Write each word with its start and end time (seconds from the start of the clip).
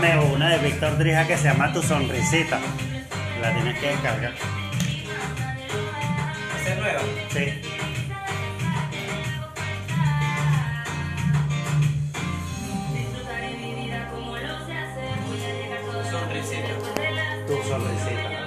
una 0.00 0.48
de 0.48 0.58
Víctor 0.58 0.96
Drija 0.96 1.26
que 1.26 1.36
se 1.36 1.44
llama 1.48 1.70
Tu 1.70 1.82
Sonrisita. 1.82 2.58
La 3.42 3.52
tienes 3.52 3.78
que 3.78 3.88
descargar. 3.88 4.32
¿Esa 6.60 6.72
es 6.72 6.78
nueva? 6.78 7.00
Sí. 7.28 7.60
Sonrisita. 16.10 16.74
Tu 17.46 17.68
Sonrisita. 17.68 18.42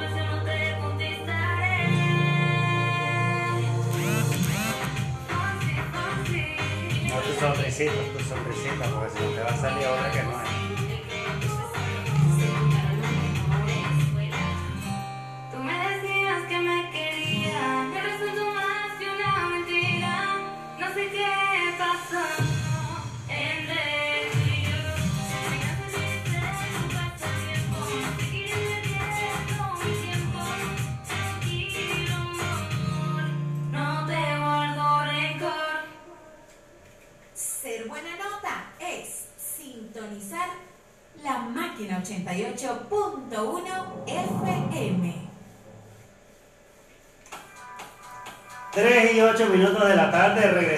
No 7.07 7.21
tu 7.21 7.40
sonrisita, 7.40 7.93
tu 7.93 8.20
sonrisita, 8.26 8.85
porque 8.93 9.09
si 9.09 9.23
no 9.23 9.30
te 9.32 9.41
va 9.41 9.49
a 9.49 9.57
salir 9.57 9.88
otra 9.88 10.12
que 10.12 10.23
no 10.23 10.34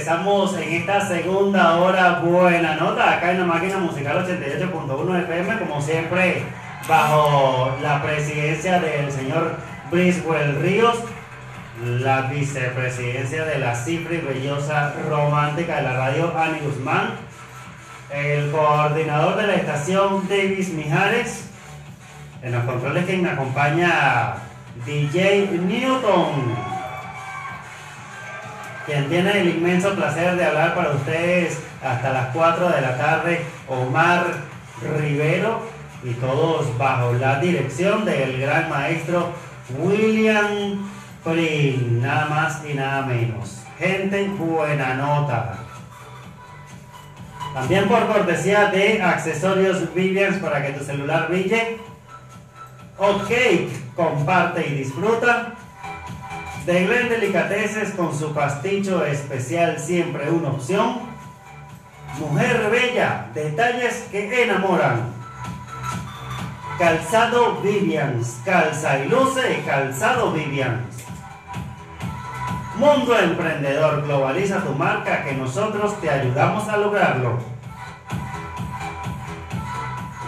regresamos 0.08 0.56
en 0.56 0.72
esta 0.72 1.06
segunda 1.06 1.76
hora. 1.80 2.22
Buena 2.22 2.76
nota, 2.76 3.18
acá 3.18 3.32
en 3.32 3.42
la 3.42 3.46
máquina 3.46 3.78
musical 3.78 4.26
88.1 4.26 5.24
FM, 5.24 5.60
como 5.60 5.82
siempre, 5.82 6.44
bajo 6.88 7.76
la 7.82 8.02
presidencia 8.02 8.80
del 8.80 9.12
señor 9.12 9.58
Briswell 9.92 10.62
Ríos, 10.62 10.96
la 11.84 12.22
vicepresidencia 12.22 13.44
de 13.44 13.60
la 13.60 13.76
cifra 13.76 14.16
y 14.16 14.22
bellosa 14.22 14.94
romántica 15.10 15.76
de 15.76 15.82
la 15.82 15.98
radio 15.98 16.32
Ani 16.38 16.60
Guzmán, 16.60 17.10
el 18.10 18.50
coordinador 18.52 19.36
de 19.36 19.48
la 19.48 19.56
estación 19.56 20.26
Davis 20.30 20.70
Mijares, 20.70 21.50
en 22.42 22.54
los 22.54 22.64
controles 22.64 23.04
que 23.06 23.18
me 23.18 23.30
acompaña 23.30 24.36
DJ 24.86 25.50
Newton 25.68 26.67
quien 28.88 29.10
tiene 29.10 29.42
el 29.42 29.50
inmenso 29.50 29.94
placer 29.96 30.38
de 30.38 30.46
hablar 30.46 30.74
para 30.74 30.92
ustedes 30.92 31.60
hasta 31.84 32.14
las 32.14 32.28
4 32.28 32.70
de 32.70 32.82
la 32.82 32.98
tarde, 32.98 33.42
Omar 33.67 34.26
Rivero, 34.98 35.61
y 36.04 36.14
todos 36.14 36.76
bajo 36.78 37.11
la 37.14 37.39
dirección 37.42 38.06
del 38.06 38.39
gran 38.39 38.70
maestro 38.70 39.34
William 39.78 40.89
Prin, 41.22 42.02
nada 42.02 42.26
más 42.28 42.61
y 42.66 42.76
nada 42.76 43.02
menos. 43.02 43.64
Gente 43.78 44.30
buena 44.30 44.94
nota. 44.94 45.56
También 47.54 47.90
por 47.90 48.08
cortesía 48.08 48.67
de 48.67 49.02
accesorios 49.02 49.94
Vivians 49.94 50.38
para 50.38 50.66
que 50.66 50.72
tu 50.72 50.86
celular 50.86 51.28
brille. 51.28 51.78
Ok, 52.98 53.32
comparte 53.95 54.66
y 54.66 54.76
disfruta. 54.76 55.56
De 56.67 56.86
Glen 56.86 57.08
Delicateces 57.08 57.92
con 57.92 58.14
su 58.14 58.33
pasticho 58.33 59.05
especial 59.05 59.80
siempre 59.80 60.30
una 60.30 60.50
opción. 60.50 61.00
Mujer 62.20 62.70
bella, 62.70 63.28
detalles 63.33 64.05
que 64.11 64.44
enamoran. 64.44 65.14
Calzado 66.78 67.61
Vivians, 67.61 68.42
calza 68.44 69.00
y 69.00 69.08
luce 69.08 69.64
calzado 69.66 70.33
Vivians. 70.33 71.05
Mundo 72.76 73.17
Emprendedor, 73.17 74.04
globaliza 74.04 74.61
tu 74.61 74.73
marca 74.73 75.23
que 75.23 75.36
nosotros 75.36 76.02
te 76.02 76.10
ayudamos 76.10 76.67
a 76.67 76.76
lograrlo. 76.76 77.57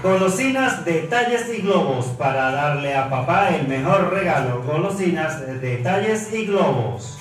Golosinas, 0.02 0.86
detalles 0.86 1.50
y 1.54 1.62
globos 1.62 2.06
para 2.18 2.52
darle 2.52 2.96
a 2.96 3.10
papá 3.10 3.50
el 3.50 3.68
mejor 3.68 4.14
regalo. 4.14 4.64
Golosinas, 4.64 5.42
detalles 5.60 6.34
y 6.34 6.46
globos. 6.46 7.20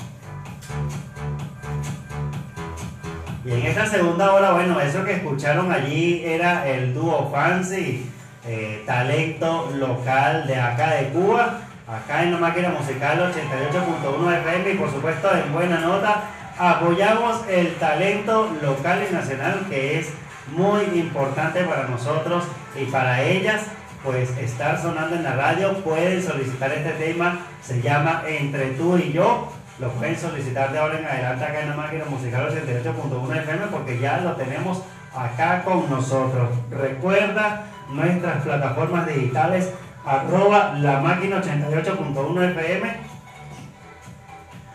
Y 3.45 3.51
en 3.51 3.67
esta 3.67 3.85
segunda 3.85 4.33
hora, 4.33 4.53
bueno, 4.53 4.81
eso 4.81 5.05
que 5.05 5.15
escucharon 5.15 5.73
allí 5.73 6.23
era 6.25 6.69
el 6.69 6.95
dúo 6.95 7.29
Fancy, 7.33 8.09
eh, 8.47 8.85
talento 8.87 9.73
local 9.75 10.47
de 10.47 10.61
acá 10.61 10.95
de 10.95 11.09
Cuba, 11.09 11.59
acá 11.89 12.23
en 12.23 12.33
la 12.33 12.39
máquina 12.39 12.69
musical 12.69 13.33
88.1 13.35 14.39
FM 14.39 14.71
y 14.71 14.77
por 14.77 14.91
supuesto 14.91 15.35
en 15.35 15.53
buena 15.53 15.81
nota 15.81 16.25
apoyamos 16.59 17.41
el 17.49 17.75
talento 17.77 18.51
local 18.63 19.05
y 19.09 19.13
nacional 19.13 19.67
que 19.69 19.99
es 19.99 20.13
muy 20.57 20.83
importante 20.99 21.63
para 21.65 21.89
nosotros 21.89 22.45
y 22.81 22.85
para 22.87 23.23
ellas 23.23 23.63
pues 24.05 24.31
estar 24.39 24.81
sonando 24.81 25.17
en 25.17 25.25
la 25.25 25.35
radio 25.35 25.75
pueden 25.79 26.23
solicitar 26.23 26.71
este 26.73 26.93
tema 26.93 27.41
se 27.63 27.83
llama 27.83 28.23
Entre 28.27 28.71
tú 28.71 28.97
y 28.97 29.13
yo 29.13 29.53
lo 29.79 29.91
pueden 29.91 30.17
solicitar 30.19 30.73
de 30.73 30.79
ahora 30.79 30.99
en 30.99 31.07
adelante 31.07 31.45
acá 31.45 31.61
en 31.61 31.71
la 31.71 31.77
máquina 31.77 32.05
musical 32.07 32.49
88.1 32.49 33.37
FM 33.37 33.67
porque 33.71 33.99
ya 33.99 34.19
lo 34.19 34.33
tenemos 34.33 34.83
acá 35.15 35.63
con 35.63 35.89
nosotros. 35.89 36.49
Recuerda 36.71 37.65
nuestras 37.91 38.43
plataformas 38.43 39.07
digitales 39.07 39.73
arroba 40.05 40.75
la 40.79 41.01
máquina 41.01 41.41
88.1 41.43 42.51
FM 42.51 42.97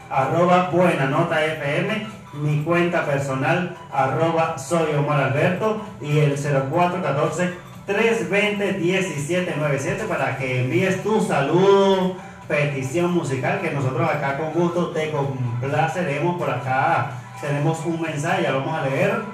arroba 0.10 0.70
buena 0.70 1.06
nota 1.08 1.44
FM 1.44 2.23
mi 2.34 2.64
cuenta 2.64 3.06
personal 3.06 3.76
arroba 3.92 4.58
soy 4.58 4.94
Omar 4.96 5.22
Alberto 5.22 5.82
y 6.02 6.20
el 6.20 6.36
0414 6.36 7.54
320 7.86 8.80
1797 8.80 10.06
para 10.06 10.38
que 10.38 10.62
envíes 10.62 11.04
tu 11.04 11.22
saludo, 11.22 12.16
petición 12.48 13.14
musical 13.14 13.60
que 13.62 13.72
nosotros 13.72 14.10
acá 14.10 14.38
con 14.38 14.54
gusto 14.54 14.90
te 14.90 15.12
complaceremos 15.12 16.38
por 16.38 16.50
acá. 16.50 17.12
Tenemos 17.42 17.86
un 17.86 18.02
mensaje, 18.02 18.50
lo 18.50 18.60
vamos 18.60 18.80
a 18.80 18.86
leer. 18.86 19.33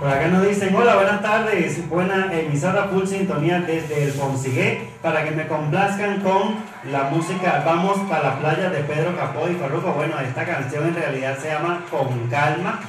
Por 0.00 0.08
acá 0.08 0.28
nos 0.28 0.48
dicen, 0.48 0.74
hola, 0.74 0.94
buenas 0.94 1.20
tardes, 1.20 1.86
buena 1.86 2.32
emisora 2.32 2.84
full 2.84 3.04
sintonía 3.04 3.60
desde 3.60 4.04
el 4.04 4.14
Consigué, 4.14 4.88
para 5.02 5.24
que 5.24 5.32
me 5.32 5.46
complazcan 5.46 6.22
con 6.22 6.54
la 6.90 7.02
música 7.10 7.62
Vamos 7.66 7.98
para 8.08 8.30
la 8.30 8.38
playa 8.38 8.70
de 8.70 8.82
Pedro 8.84 9.14
Capó 9.14 9.46
y 9.46 9.56
Farruko. 9.56 9.92
Bueno, 9.92 10.18
esta 10.18 10.46
canción 10.46 10.86
en 10.86 10.94
realidad 10.94 11.36
se 11.38 11.48
llama 11.48 11.84
Con 11.90 12.28
Calma, 12.30 12.80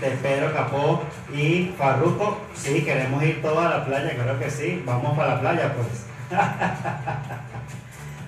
de 0.00 0.10
Pedro 0.10 0.54
Capó 0.54 1.02
y 1.34 1.74
Farruko. 1.76 2.38
Sí, 2.54 2.82
queremos 2.82 3.20
ir 3.24 3.42
todos 3.42 3.66
a 3.66 3.68
la 3.68 3.84
playa, 3.84 4.14
creo 4.14 4.38
que 4.38 4.48
sí, 4.48 4.80
vamos 4.86 5.18
para 5.18 5.34
la 5.34 5.40
playa 5.40 5.74
pues. 5.74 6.06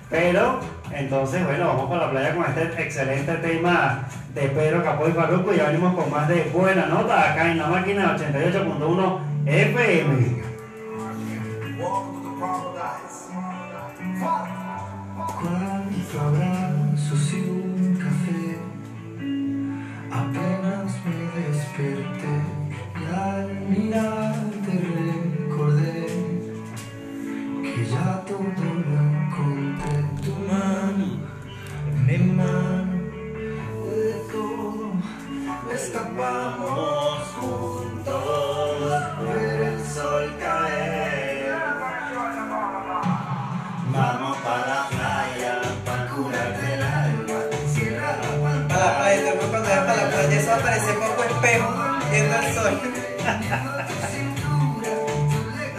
Pero, 0.09 0.59
entonces, 0.91 1.45
bueno, 1.45 1.67
vamos 1.67 1.89
para 1.89 2.07
la 2.07 2.11
playa 2.11 2.35
con 2.35 2.43
este 2.43 2.83
excelente 2.83 3.33
tema 3.35 4.09
de 4.33 4.41
Pedro 4.49 4.83
Capó 4.83 5.07
y 5.07 5.11
Farruko. 5.11 5.53
Ya 5.53 5.67
venimos 5.67 5.95
con 5.95 6.09
más 6.11 6.27
de 6.27 6.49
buena 6.53 6.85
nota 6.85 7.31
acá 7.31 7.51
en 7.51 7.57
la 7.57 7.67
máquina 7.67 8.15
88.1 8.17 9.19
FM. 9.45 10.49
Cuánto 15.41 16.21
abrazos 16.21 17.33
y 17.33 17.35
un 17.49 17.95
café, 17.95 18.57
apenas 20.11 20.91
me 21.05 21.15
desperté 21.41 22.35
y 22.99 23.05
al 23.15 23.47
mirarte 23.69 24.28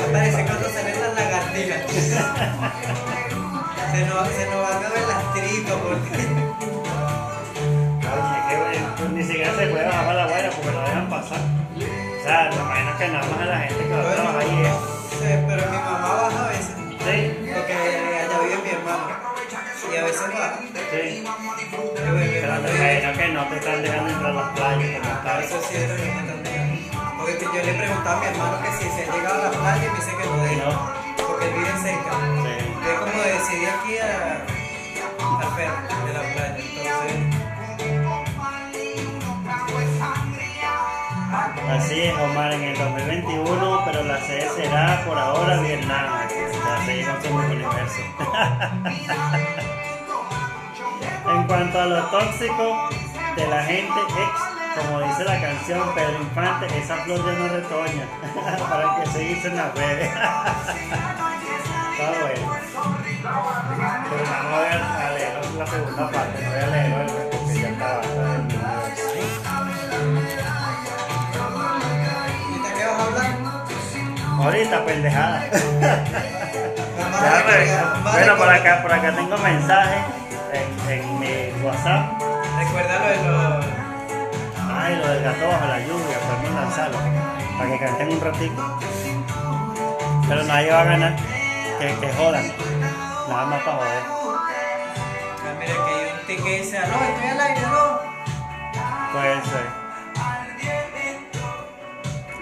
Aparece 0.08 0.44
cuando 0.44 0.68
se 0.68 0.82
ven 0.84 1.00
las 1.00 1.14
lagartijas. 1.14 1.80
Se 3.92 4.06
nos, 4.06 4.28
se 4.28 4.46
nos 4.46 4.62
van 4.62 4.84
a 4.84 4.88
ver 4.88 5.04
las 5.08 5.32
tripas 5.34 5.74
porque 5.82 6.28
ni 9.14 9.22
siquiera 9.24 9.50
se 9.56 9.66
puede 9.66 9.84
bajar 9.86 10.14
la 10.14 10.26
guaya 10.26 10.50
porque 10.50 10.70
lo 10.72 10.80
dejan 10.82 11.08
pasar. 11.10 11.38
O 11.38 12.22
sea, 12.22 12.50
me 12.50 12.56
imagino 12.56 12.98
que 12.98 13.08
nada 13.08 13.26
más 13.26 13.40
a 13.40 13.44
la 13.46 13.58
gente 13.60 13.84
que 13.84 13.90
va 13.92 14.00
a 14.00 14.14
trabajar 14.14 14.40
ahí 14.40 14.62
es. 14.64 14.74
Sí, 15.10 15.26
pero 15.48 15.62
mi 15.70 15.76
mamá 15.78 16.14
baja 16.22 16.44
a 16.44 16.48
veces. 16.48 16.74
Sí, 17.00 17.16
Porque 17.54 17.72
allá 17.74 18.38
vive 18.42 18.58
mi 18.62 18.70
hermano. 18.70 19.06
Y 19.92 19.96
a 19.96 20.04
veces 20.04 20.20
baja. 20.32 20.58
sí. 20.90 21.24
Pero 21.96 22.10
vive- 22.14 22.40
imagino 22.40 23.12
que 23.18 23.28
no 23.28 23.40
te 23.48 23.56
están 23.56 23.82
dejando 23.82 24.10
entrar 24.10 24.30
a 24.30 24.34
las 24.34 24.48
playas 24.50 25.38
veces 25.38 25.60
sí 25.68 25.74
es 25.76 25.88
Porque 27.30 27.46
que 27.46 27.56
yo 27.58 27.62
le 27.64 27.74
preguntaba 27.74 28.16
a 28.16 28.20
mi 28.20 28.26
hermano 28.26 28.60
que 28.60 28.72
si 28.72 28.90
se 28.90 29.04
ha 29.04 29.12
llegado 29.14 29.40
a 29.40 29.44
la 29.44 29.50
playa 29.50 29.86
y 29.86 29.88
me 29.88 29.94
dice 29.94 30.16
que 30.16 30.24
no 30.26 30.36
deja. 30.42 30.64
No. 30.64 30.90
Porque 31.28 31.46
él 31.46 31.54
vive 31.54 31.72
cerca. 31.80 32.10
Sí. 32.42 32.58
Es 32.90 32.98
como 32.98 33.22
de 33.22 33.32
decidir 33.32 33.68
aquí 33.68 33.98
a, 33.98 34.42
a 35.38 35.50
Fer 35.54 35.70
de 36.06 36.12
la 36.12 36.22
playa. 36.32 36.56
Entonces, 39.62 40.02
Así 41.70 42.00
es, 42.00 42.14
Omar, 42.18 42.52
en 42.52 42.62
el 42.64 42.76
2021, 42.76 43.82
pero 43.84 44.02
la 44.02 44.20
sede 44.22 44.48
será 44.56 45.04
por 45.06 45.16
ahora 45.16 45.60
Vietnam. 45.60 46.06
Ya 46.28 46.84
seguimos 46.84 47.24
con 47.24 47.44
el 47.44 47.52
universo. 47.64 48.00
en 51.30 51.46
cuanto 51.46 51.80
a 51.80 51.86
lo 51.86 52.02
tóxico 52.06 52.88
de 53.36 53.46
la 53.46 53.62
gente 53.62 54.00
ex, 54.00 54.49
como 54.76 55.00
dice 55.00 55.24
la 55.24 55.40
canción 55.40 55.94
Pedro 55.94 56.22
Infante, 56.22 56.66
esa 56.78 56.96
flor 56.98 57.18
ya 57.24 57.32
no 57.38 57.48
retoña. 57.48 58.06
Para 58.70 58.96
que 58.96 59.10
seguirse 59.10 59.48
en 59.48 59.56
las 59.56 59.74
redes. 59.74 60.08
Está 60.08 60.26
bueno. 62.22 62.52
Pero 64.10 64.24
no 64.24 64.50
voy 64.50 64.66
a 64.66 65.06
a 65.06 65.10
leer 65.12 65.32
la 65.58 65.66
segunda 65.66 66.10
parte, 66.10 66.42
no 66.42 66.50
voy 66.50 66.60
a 66.60 66.66
leerlo 66.66 67.30
porque 67.30 67.60
ya 67.60 67.68
está 67.68 67.96
bastante. 67.96 68.54
¿ahorita 74.42 74.84
pendejada. 74.84 75.44
Vamos 77.00 77.46
ver. 77.46 77.68
vamos 77.82 78.06
a 78.06 78.12
Bueno, 78.12 78.36
por 78.36 78.48
acá, 78.48 78.82
por 78.82 78.92
acá 78.92 79.14
tengo 79.14 79.38
mensajes 79.38 80.04
en, 80.52 80.90
en 80.92 81.20
mi 81.20 81.64
WhatsApp. 81.64 82.20
Recuerda 82.58 82.98
lo 82.98 83.08
de 83.08 83.16
los. 83.16 83.69
Lo 84.98 85.08
del 85.08 85.22
gato 85.22 85.46
bajo 85.48 85.66
la 85.66 85.78
lluvia, 85.78 86.18
podemos 86.18 86.60
lanzarlo. 86.60 86.98
Para 87.58 87.70
que 87.70 87.78
canten 87.78 88.08
un 88.08 88.20
ratito. 88.20 88.78
Pero 90.28 90.44
nadie 90.44 90.70
va 90.70 90.80
a 90.80 90.84
ganar. 90.84 91.16
Que, 91.78 91.94
que 92.00 92.12
jodan. 92.12 92.52
Nada 93.28 93.46
más 93.46 93.62
para 93.62 93.76
joder. 93.76 94.02
Ah, 94.08 95.54
mira 95.58 95.72
que 95.72 95.94
hay 95.94 96.12
un 96.12 96.26
tic 96.26 96.42
que 96.42 96.58
dice, 96.58 96.78
no, 96.80 96.86
estoy 96.86 97.28
al 97.28 97.40
aire, 97.40 97.60
no. 97.62 98.00
Puede 99.12 99.44
ser. 99.44 99.80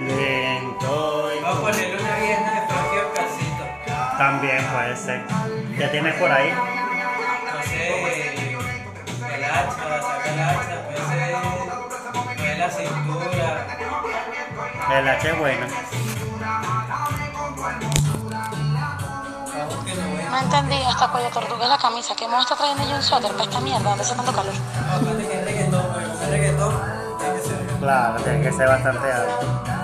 Lento 0.00 1.31
y 1.35 1.43
Vamos 1.43 1.59
a 1.59 1.61
ponerle 1.61 2.00
una 2.00 2.17
vieja 2.17 2.50
de 2.50 2.67
Frankie 2.69 2.99
Oscarcito. 2.99 3.65
También 4.17 4.65
puede 4.73 4.97
ser. 4.97 5.21
¿Ya 5.77 5.91
tienes 5.91 6.15
por 6.15 6.31
ahí? 6.31 6.53
H 14.88 15.29
es 15.29 15.38
bueno. 15.38 15.67
Que 19.85 19.94
no 20.31 20.38
entendí, 20.38 20.76
hasta 20.82 21.08
cuello 21.08 21.29
tortuga 21.29 21.64
es 21.64 21.70
la 21.70 21.79
camisa. 21.79 22.14
¿Qué 22.17 22.26
modo 22.26 22.40
está 22.40 22.56
trayendo 22.56 22.88
yo 22.88 22.96
un 22.96 23.02
suéter 23.02 23.32
para 23.32 23.44
esta 23.44 23.61
mierda? 23.61 23.90
¿Dónde 23.90 24.05
hace 24.05 24.14
tanto 24.14 24.32
calor? 24.32 24.55
No, 24.55 24.94
aparte 24.94 25.29
que 25.29 25.38
es 25.38 25.44
reggaetón, 25.44 25.87
porque 25.93 26.08
como 26.08 26.23
es 26.23 26.31
reggaetón, 26.31 26.75
tiene 27.19 27.35
que 27.35 27.40
ser. 27.43 27.67
Claro, 27.81 28.23
tiene 28.23 28.43
que 28.43 28.52
ser 28.52 28.69
bastante 28.69 29.12
alto. 29.12 29.77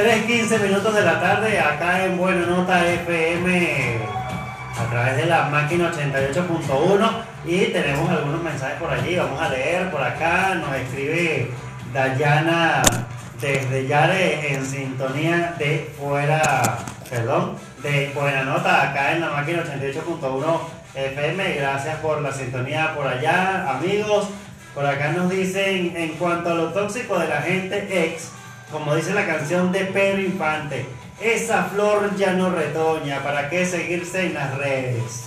3.15 0.00 0.62
minutos 0.62 0.94
de 0.94 1.02
la 1.02 1.20
tarde 1.20 1.60
acá 1.60 2.06
en 2.06 2.16
Buena 2.16 2.46
Nota 2.46 2.90
FM 2.90 3.98
a 4.78 4.90
través 4.90 5.16
de 5.18 5.26
la 5.26 5.44
máquina 5.50 5.92
88.1 5.92 7.10
y 7.44 7.66
tenemos 7.66 8.08
algunos 8.08 8.42
mensajes 8.42 8.80
por 8.80 8.90
allí, 8.90 9.16
vamos 9.16 9.38
a 9.38 9.50
leer 9.50 9.90
por 9.90 10.02
acá, 10.02 10.54
nos 10.54 10.74
escribe 10.74 11.50
Dayana 11.92 12.80
desde 13.42 13.86
Yare 13.86 14.54
en 14.54 14.64
sintonía 14.64 15.54
de 15.58 15.92
fuera, 15.98 16.62
perdón, 17.10 17.56
de 17.82 18.10
Buena 18.14 18.44
Nota 18.44 18.92
acá 18.92 19.12
en 19.12 19.20
la 19.20 19.32
máquina 19.32 19.64
88.1 19.64 20.60
FM, 20.94 21.56
gracias 21.56 21.96
por 21.96 22.22
la 22.22 22.32
sintonía 22.32 22.94
por 22.94 23.06
allá 23.06 23.68
amigos, 23.68 24.28
por 24.74 24.86
acá 24.86 25.12
nos 25.12 25.28
dicen 25.28 25.94
en 25.94 26.12
cuanto 26.14 26.52
a 26.52 26.54
lo 26.54 26.68
tóxico 26.68 27.18
de 27.18 27.28
la 27.28 27.42
gente 27.42 27.86
ex, 27.90 28.30
como 28.72 28.94
dice 28.94 29.12
la 29.14 29.26
canción 29.26 29.72
de 29.72 29.80
Pedro 29.86 30.20
Infante, 30.20 30.86
esa 31.20 31.64
flor 31.64 32.16
ya 32.16 32.32
no 32.32 32.50
retoña, 32.50 33.22
¿para 33.22 33.50
qué 33.50 33.66
seguirse 33.66 34.26
en 34.26 34.34
las 34.34 34.56
redes? 34.56 35.24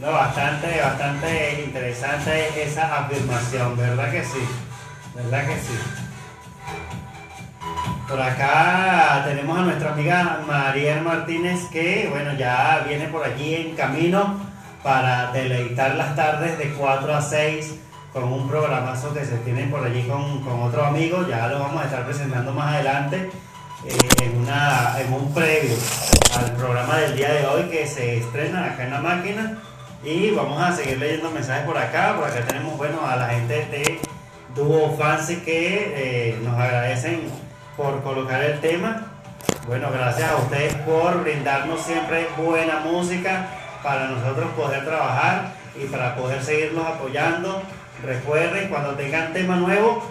No, 0.00 0.12
bastante, 0.12 0.80
bastante 0.80 1.62
interesante 1.64 2.62
esa 2.62 3.04
afirmación, 3.04 3.76
¿verdad 3.76 4.10
que 4.10 4.24
sí? 4.24 4.44
¿Verdad 5.14 5.46
que 5.46 5.54
sí? 5.54 5.78
Por 8.08 8.20
acá 8.20 9.22
tenemos 9.24 9.58
a 9.58 9.62
nuestra 9.62 9.92
amiga 9.92 10.40
Mariel 10.46 11.00
Martínez 11.00 11.64
que, 11.72 12.08
bueno, 12.10 12.34
ya 12.34 12.84
viene 12.86 13.08
por 13.08 13.24
allí 13.24 13.54
en 13.54 13.76
camino 13.76 14.40
para 14.82 15.32
deleitar 15.32 15.94
las 15.94 16.14
tardes 16.14 16.58
de 16.58 16.70
4 16.72 17.14
a 17.14 17.22
6 17.22 17.74
con 18.14 18.32
un 18.32 18.48
programazo 18.48 19.12
que 19.12 19.24
se 19.24 19.36
tiene 19.38 19.64
por 19.64 19.84
allí 19.84 20.04
con, 20.04 20.40
con 20.42 20.62
otro 20.62 20.84
amigo. 20.84 21.26
Ya 21.28 21.48
lo 21.48 21.58
vamos 21.58 21.82
a 21.82 21.86
estar 21.86 22.04
presentando 22.04 22.52
más 22.52 22.74
adelante 22.74 23.28
eh, 23.84 23.98
en, 24.22 24.40
una, 24.40 24.94
en 25.00 25.12
un 25.12 25.34
previo 25.34 25.76
al 26.38 26.52
programa 26.52 26.96
del 26.98 27.16
día 27.16 27.32
de 27.32 27.46
hoy 27.46 27.64
que 27.64 27.86
se 27.86 28.18
estrena 28.18 28.66
acá 28.66 28.84
en 28.84 28.90
la 28.92 29.00
máquina. 29.00 29.58
Y 30.04 30.30
vamos 30.30 30.62
a 30.62 30.70
seguir 30.70 30.98
leyendo 30.98 31.30
mensajes 31.30 31.66
por 31.66 31.76
acá. 31.76 32.14
Por 32.16 32.28
acá 32.28 32.40
tenemos, 32.46 32.76
bueno, 32.76 33.04
a 33.04 33.16
la 33.16 33.30
gente 33.30 33.66
de 33.66 34.00
Duo 34.54 34.96
Fancy 34.96 35.36
que 35.36 35.92
eh, 35.96 36.38
nos 36.44 36.54
agradecen 36.54 37.22
por 37.76 38.00
colocar 38.04 38.40
el 38.44 38.60
tema. 38.60 39.08
Bueno, 39.66 39.88
gracias 39.90 40.30
a 40.30 40.36
ustedes 40.36 40.74
por 40.76 41.22
brindarnos 41.22 41.80
siempre 41.80 42.28
buena 42.36 42.78
música 42.80 43.48
para 43.82 44.06
nosotros 44.06 44.52
poder 44.52 44.84
trabajar 44.84 45.54
y 45.74 45.86
para 45.86 46.14
poder 46.14 46.44
seguirlos 46.44 46.86
apoyando. 46.86 47.60
Recuerden, 48.04 48.68
cuando 48.68 48.94
tengan 48.94 49.32
tema 49.32 49.56
nuevo, 49.56 50.06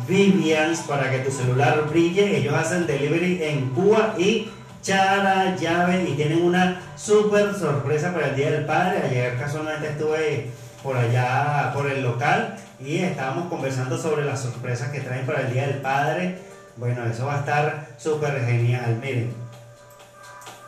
Vivians 0.08 0.80
para 0.80 1.10
que 1.10 1.18
tu 1.18 1.30
celular 1.30 1.86
brille. 1.88 2.36
Ellos 2.38 2.54
hacen 2.54 2.86
delivery 2.86 3.42
en 3.42 3.70
Cuba 3.70 4.14
y 4.18 4.50
Chara 4.82 5.56
Llave 5.56 6.04
y 6.08 6.14
tienen 6.14 6.42
una 6.42 6.80
super 6.96 7.54
sorpresa 7.54 8.12
para 8.12 8.28
el 8.28 8.36
Día 8.36 8.50
del 8.50 8.64
Padre. 8.66 9.02
Ayer 9.08 9.38
casualmente 9.38 9.88
estuve 9.88 10.50
por 10.82 10.96
allá, 10.96 11.70
por 11.72 11.90
el 11.90 12.02
local 12.02 12.56
y 12.78 12.98
estábamos 12.98 13.48
conversando 13.48 13.96
sobre 13.96 14.24
las 14.24 14.42
sorpresas 14.42 14.90
que 14.90 15.00
traen 15.00 15.24
para 15.24 15.42
el 15.42 15.52
Día 15.52 15.66
del 15.66 15.80
Padre. 15.80 16.38
Bueno, 16.76 17.04
eso 17.06 17.26
va 17.26 17.36
a 17.36 17.38
estar 17.40 17.88
súper 17.98 18.44
genial. 18.44 18.98
Miren, 19.00 19.32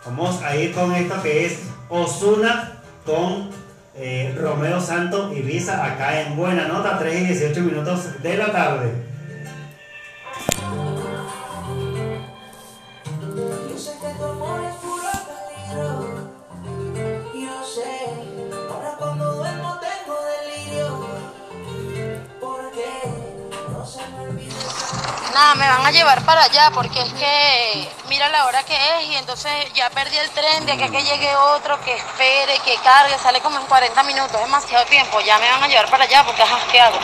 vamos 0.04 0.40
a 0.42 0.56
ir 0.56 0.72
con 0.72 0.94
esto 0.94 1.20
que 1.22 1.46
es 1.46 1.58
Osuna 1.88 2.80
con 3.04 3.50
eh, 3.94 4.36
Romeo 4.40 4.80
Santo 4.80 5.32
Ibiza 5.32 5.84
acá 5.84 6.20
en 6.20 6.36
Buena 6.36 6.68
Nota, 6.68 6.98
3 6.98 7.22
y 7.22 7.25
18 7.26 7.60
minutos 7.60 8.22
de 8.22 8.36
la 8.36 8.52
tarde. 8.52 9.05
Nada, 25.37 25.55
me 25.55 25.69
van 25.69 25.85
a 25.85 25.90
llevar 25.90 26.25
para 26.25 26.45
allá 26.45 26.71
porque 26.73 26.99
es 26.99 27.12
que 27.12 27.90
mira 28.09 28.26
la 28.31 28.47
hora 28.47 28.62
que 28.62 28.73
es 28.73 29.09
y 29.11 29.16
entonces 29.16 29.71
ya 29.75 29.90
perdí 29.90 30.16
el 30.16 30.31
tren 30.31 30.64
de 30.64 30.73
aquí 30.73 30.85
a 30.85 30.88
que 30.88 31.02
llegue 31.05 31.37
otro, 31.37 31.78
que 31.83 31.95
espere, 31.95 32.59
que 32.64 32.75
cargue, 32.83 33.19
sale 33.19 33.43
como 33.43 33.59
en 33.59 33.66
40 33.66 34.02
minutos, 34.05 34.40
demasiado 34.40 34.87
tiempo, 34.87 35.21
ya 35.21 35.38
me 35.38 35.50
van 35.50 35.62
a 35.62 35.69
llevar 35.69 35.90
para 35.90 36.05
allá 36.05 36.25
porque 36.25 36.43
es 36.43 36.50
asqueado. 36.50 36.99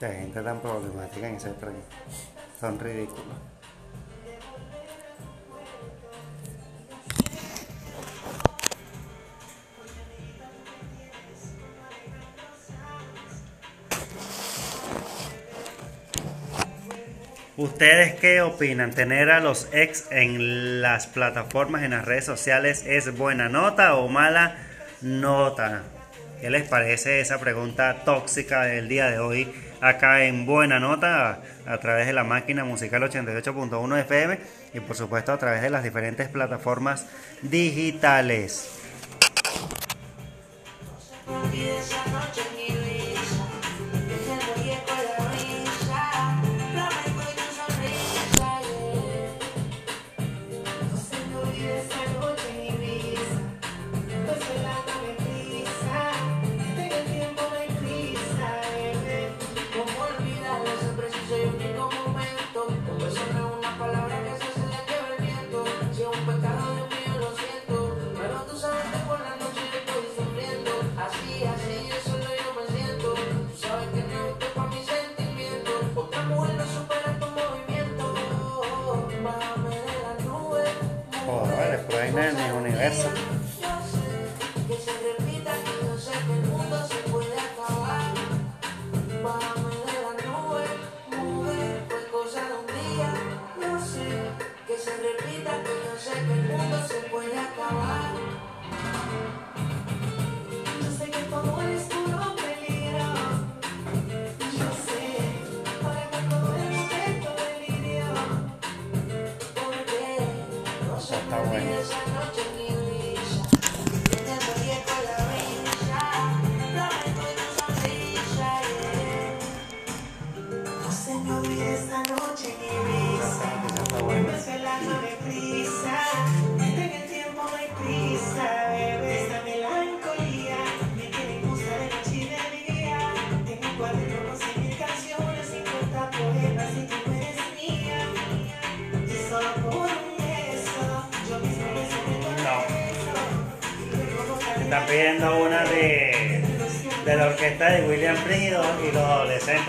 La 0.00 0.08
gente 0.08 0.42
tan 0.42 0.58
problemática 0.58 1.28
en 1.28 1.36
ese 1.36 1.50
tren. 1.50 1.84
Son 2.58 2.80
ridículos. 2.80 3.49
¿Ustedes 17.60 18.14
qué 18.14 18.40
opinan? 18.40 18.90
¿Tener 18.90 19.30
a 19.30 19.38
los 19.38 19.68
ex 19.72 20.06
en 20.10 20.80
las 20.80 21.06
plataformas, 21.06 21.82
en 21.82 21.90
las 21.90 22.06
redes 22.06 22.24
sociales, 22.24 22.86
es 22.86 23.14
buena 23.18 23.50
nota 23.50 23.96
o 23.96 24.08
mala 24.08 24.56
nota? 25.02 25.82
¿Qué 26.40 26.48
les 26.48 26.66
parece 26.66 27.20
esa 27.20 27.38
pregunta 27.38 27.96
tóxica 28.06 28.62
del 28.62 28.88
día 28.88 29.10
de 29.10 29.18
hoy 29.18 29.52
acá 29.82 30.24
en 30.24 30.46
Buena 30.46 30.80
Nota 30.80 31.42
a, 31.66 31.78
través 31.80 32.06
de 32.06 32.14
la 32.14 32.24
máquina 32.24 32.64
musical 32.64 33.02
88.1 33.02 34.00
FM 34.00 34.38
y 34.72 34.80
por 34.80 34.96
supuesto 34.96 35.30
a 35.30 35.36
través 35.36 35.60
de 35.60 35.68
las 35.68 35.84
diferentes 35.84 36.30
plataformas 36.30 37.04
digitales? 37.42 38.70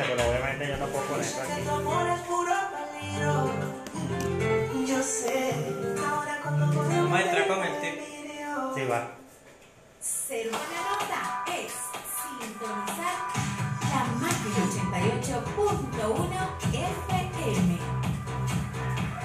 Pero 0.08 0.30
obviamente 0.30 0.68
yo 0.68 0.78
no 0.78 0.86
puedo 0.88 1.06
poner 1.06 1.26
eso 1.26 1.42
Que 1.46 1.52
aquí. 1.54 1.62
tu 1.64 1.70
amor 1.72 2.08
es 2.08 2.20
puro 2.22 2.54
peligro. 2.72 3.52
Yo 4.88 5.04
sé, 5.04 5.54
ahora 6.08 6.40
cuando 6.44 6.66
Vamos 6.68 7.20
a 7.20 7.22
entrar 7.22 7.48
con 7.48 7.64
el 7.64 7.82
tip. 7.82 7.96
Sí, 8.76 8.86
va. 8.90 9.08
Ser 10.00 10.50
buena 10.50 10.82
nota 10.92 11.44
es 11.48 11.72
sintonizar 12.40 13.18
la 13.92 14.04
máquina 14.20 14.60
88.1 16.02 16.74
FM. 16.74 17.78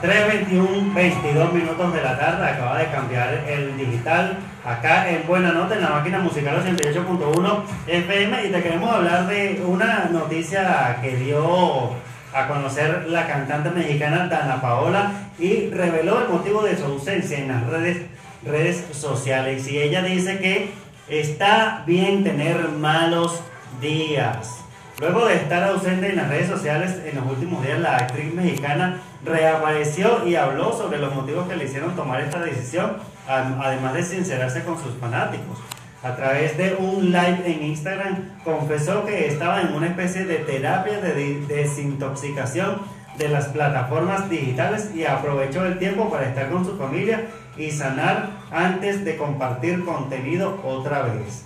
3.21, 0.02 0.94
22 0.94 1.52
minutos 1.54 1.92
de 1.94 2.02
la 2.02 2.18
tarde, 2.18 2.44
acaba 2.50 2.78
de 2.78 2.90
cambiar 2.90 3.32
el 3.48 3.76
digital 3.78 4.38
acá 4.66 5.08
en 5.08 5.26
Buena 5.26 5.52
Nota 5.52 5.76
en 5.76 5.82
la 5.82 5.90
máquina 5.90 6.18
musical 6.18 6.60
88.1 6.64 7.62
FM 7.86 8.46
y 8.46 8.50
te 8.50 8.62
queremos 8.62 8.90
hablar 8.90 9.28
de 9.28 9.62
una 9.64 10.08
noticia 10.10 10.98
que 11.00 11.16
dio 11.16 11.90
a 12.34 12.48
conocer 12.48 13.06
la 13.08 13.26
cantante 13.28 13.70
mexicana 13.70 14.26
Dana 14.26 14.60
Paola 14.60 15.12
y 15.38 15.70
reveló 15.70 16.20
el 16.20 16.28
motivo 16.28 16.62
de 16.62 16.76
su 16.76 16.84
ausencia 16.84 17.38
en 17.38 17.48
las 17.48 17.64
redes, 17.68 18.06
redes 18.44 18.84
sociales 18.92 19.68
y 19.68 19.78
ella 19.78 20.02
dice 20.02 20.38
que 20.38 20.72
está 21.08 21.84
bien 21.86 22.24
tener 22.24 22.68
malos 22.70 23.40
días. 23.80 24.65
Luego 24.98 25.26
de 25.26 25.34
estar 25.34 25.62
ausente 25.64 26.08
en 26.08 26.16
las 26.16 26.28
redes 26.28 26.48
sociales 26.48 26.96
en 27.04 27.16
los 27.16 27.26
últimos 27.26 27.62
días, 27.64 27.78
la 27.80 27.96
actriz 27.96 28.32
mexicana 28.32 28.98
reapareció 29.24 30.26
y 30.26 30.36
habló 30.36 30.72
sobre 30.72 30.98
los 30.98 31.14
motivos 31.14 31.46
que 31.48 31.56
le 31.56 31.64
hicieron 31.66 31.94
tomar 31.94 32.20
esta 32.22 32.40
decisión, 32.40 32.96
además 33.28 33.92
de 33.94 34.02
sincerarse 34.02 34.64
con 34.64 34.78
sus 34.82 34.94
fanáticos. 34.98 35.58
a 36.02 36.14
través 36.14 36.56
de 36.56 36.74
un 36.78 37.06
live 37.10 37.42
en 37.46 37.64
Instagram, 37.64 38.38
confesó 38.44 39.04
que 39.04 39.26
estaba 39.26 39.60
en 39.62 39.74
una 39.74 39.88
especie 39.88 40.24
de 40.24 40.36
terapia 40.36 41.00
de 41.00 41.40
desintoxicación 41.48 42.80
de 43.18 43.28
las 43.28 43.46
plataformas 43.46 44.28
digitales 44.30 44.90
y 44.94 45.04
aprovechó 45.04 45.64
el 45.66 45.78
tiempo 45.78 46.08
para 46.08 46.26
estar 46.28 46.48
con 46.50 46.64
su 46.64 46.76
familia 46.76 47.24
y 47.56 47.70
sanar 47.72 48.28
antes 48.52 49.04
de 49.04 49.16
compartir 49.16 49.84
contenido 49.84 50.60
otra 50.64 51.02
vez. 51.02 51.44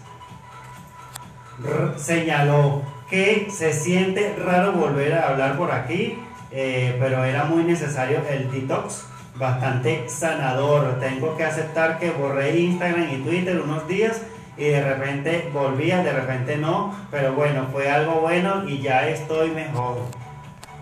R- 1.65 1.99
señaló 1.99 2.83
que 3.11 3.49
se 3.51 3.73
siente 3.73 4.37
raro 4.37 4.73
volver 4.73 5.13
a 5.15 5.29
hablar 5.29 5.57
por 5.57 5.73
aquí, 5.73 6.17
eh, 6.53 6.97
pero 7.01 7.25
era 7.25 7.45
muy 7.45 7.65
necesario 7.65 8.21
el 8.31 8.51
detox, 8.51 9.05
bastante 9.35 10.09
sanador. 10.09 11.01
Tengo 11.01 11.37
que 11.37 11.45
aceptar 11.45 11.99
que 11.99 12.11
borré 12.13 12.57
Instagram 12.59 13.13
y 13.13 13.17
Twitter 13.19 13.61
unos 13.61 13.87
días 13.89 14.23
y 14.57 14.65
de 14.65 14.83
repente 14.83 15.51
volvía, 15.53 16.03
de 16.03 16.13
repente 16.13 16.57
no, 16.57 16.95
pero 17.11 17.35
bueno, 17.35 17.67
fue 17.73 17.91
algo 17.91 18.21
bueno 18.21 18.69
y 18.69 18.81
ya 18.81 19.09
estoy 19.09 19.51
mejor. 19.51 19.99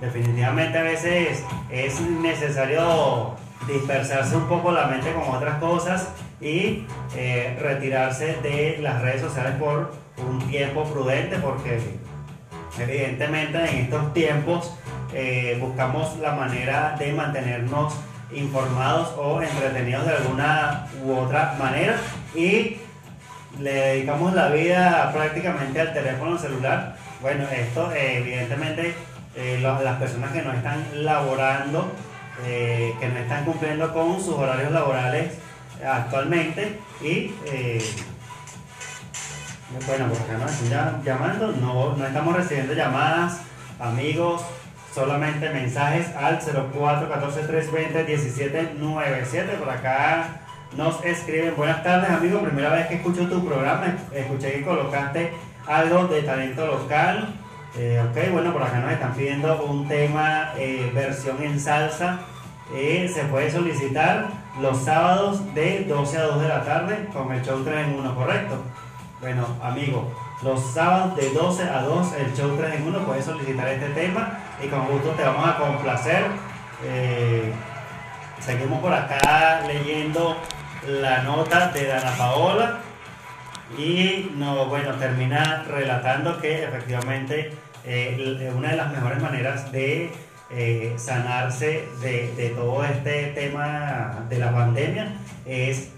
Definitivamente 0.01 0.79
a 0.79 0.83
veces 0.83 1.43
es 1.71 2.01
necesario 2.01 3.37
dispersarse 3.67 4.37
un 4.37 4.49
poco 4.49 4.71
la 4.71 4.87
mente 4.87 5.13
con 5.13 5.35
otras 5.35 5.59
cosas 5.59 6.09
y 6.41 6.87
eh, 7.17 7.59
retirarse 7.61 8.37
de 8.43 8.79
las 8.81 9.03
redes 9.03 9.23
sociales 9.23 9.55
por 9.59 9.93
un 10.19 10.39
tiempo 10.49 10.85
prudente 10.85 11.37
porque 11.39 11.81
evidentemente 12.81 13.59
en 13.59 13.77
estos 13.85 14.13
tiempos 14.13 14.73
eh, 15.13 15.57
buscamos 15.61 16.19
la 16.19 16.33
manera 16.33 16.97
de 16.99 17.13
mantenernos 17.13 17.95
informados 18.33 19.15
o 19.17 19.41
entretenidos 19.41 20.07
de 20.07 20.17
alguna 20.17 20.87
u 21.03 21.17
otra 21.17 21.55
manera 21.59 21.97
y 22.35 22.77
le 23.59 23.73
dedicamos 23.73 24.35
la 24.35 24.49
vida 24.51 25.11
prácticamente 25.13 25.81
al 25.81 25.95
teléfono 25.95 26.39
celular. 26.39 26.97
Bueno, 27.23 27.45
esto 27.51 27.91
eh, 27.93 28.19
evidentemente 28.19 28.95
eh, 29.35 29.59
las 29.63 29.97
personas 29.97 30.33
que 30.33 30.43
no 30.43 30.53
están 30.53 30.85
laborando, 30.93 31.91
que 32.45 33.09
no 33.13 33.19
están 33.19 33.45
cumpliendo 33.45 33.93
con 33.93 34.21
sus 34.21 34.35
horarios 34.35 34.71
laborales 34.71 35.33
actualmente 35.85 36.79
y 37.03 37.33
bueno, 39.87 40.09
por 40.09 40.17
acá 40.23 40.39
nos 40.39 40.63
están 40.63 41.03
llamando, 41.05 41.53
no, 41.53 41.95
no 41.97 42.07
estamos 42.07 42.35
recibiendo 42.37 42.73
llamadas, 42.73 43.41
amigos, 43.79 44.43
solamente 44.95 45.51
mensajes 45.51 46.09
al 46.17 46.39
04 46.41 47.09
14 47.09 47.41
320 47.43 48.05
1797. 48.05 49.57
Por 49.57 49.71
acá 49.71 50.41
nos 50.77 51.05
escriben, 51.05 51.55
buenas 51.57 51.83
tardes 51.83 52.11
amigo, 52.11 52.41
primera 52.41 52.71
vez 52.71 52.87
que 52.87 52.95
escucho 52.95 53.29
tu 53.29 53.47
programa, 53.47 53.95
escuché 54.13 54.53
que 54.53 54.65
colocaste 54.65 55.33
algo 55.67 56.07
de 56.07 56.23
talento 56.23 56.67
local. 56.67 57.35
Eh, 57.77 58.03
ok, 58.09 58.33
bueno, 58.33 58.53
por 58.53 58.63
acá 58.63 58.81
nos 58.81 58.93
están 58.93 59.13
pidiendo 59.13 59.63
un 59.65 59.87
tema 59.87 60.53
eh, 60.57 60.91
versión 60.95 61.43
en 61.43 61.61
salsa. 61.61 62.21
Eh, 62.75 63.11
se 63.13 63.25
puede 63.25 63.51
solicitar 63.51 64.29
los 64.61 64.79
sábados 64.79 65.55
de 65.55 65.85
12 65.85 66.17
a 66.17 66.23
2 66.23 66.43
de 66.43 66.49
la 66.49 66.65
tarde 66.65 67.09
con 67.13 67.33
el 67.33 67.43
show 67.45 67.63
3 67.63 67.87
en 67.87 67.99
1, 67.99 68.15
¿correcto? 68.15 68.63
Bueno, 69.21 69.45
amigo, 69.61 70.13
los 70.43 70.61
sábados 70.73 71.17
de 71.17 71.31
12 71.31 71.65
a 71.65 71.83
2, 71.83 72.13
el 72.21 72.37
show 72.37 72.57
3 72.57 72.75
en 72.77 72.87
1, 72.87 73.01
puedes 73.01 73.25
solicitar 73.25 73.67
este 73.67 73.89
tema 73.89 74.39
y 74.63 74.69
con 74.69 74.87
gusto 74.87 75.11
te 75.11 75.25
vamos 75.25 75.49
a 75.49 75.57
complacer. 75.57 76.27
Eh, 76.85 77.53
seguimos 78.39 78.81
por 78.81 78.93
acá 78.93 79.63
leyendo 79.67 80.37
la 80.87 81.25
nota 81.25 81.73
de 81.73 81.87
Dana 81.87 82.13
Paola 82.17 82.79
y 83.77 84.31
no, 84.37 84.67
bueno, 84.67 84.93
termina 84.95 85.65
relatando 85.65 86.41
que 86.41 86.63
efectivamente 86.63 87.53
eh, 87.85 88.53
una 88.57 88.71
de 88.71 88.77
las 88.77 88.93
mejores 88.93 89.21
maneras 89.21 89.73
de 89.73 90.13
eh, 90.51 90.95
sanarse 90.97 91.89
de, 92.01 92.33
de 92.37 92.51
todo 92.51 92.85
este 92.85 93.33
tema 93.35 94.25
de 94.29 94.39
la 94.39 94.53
pandemia 94.53 95.13
es 95.45 95.91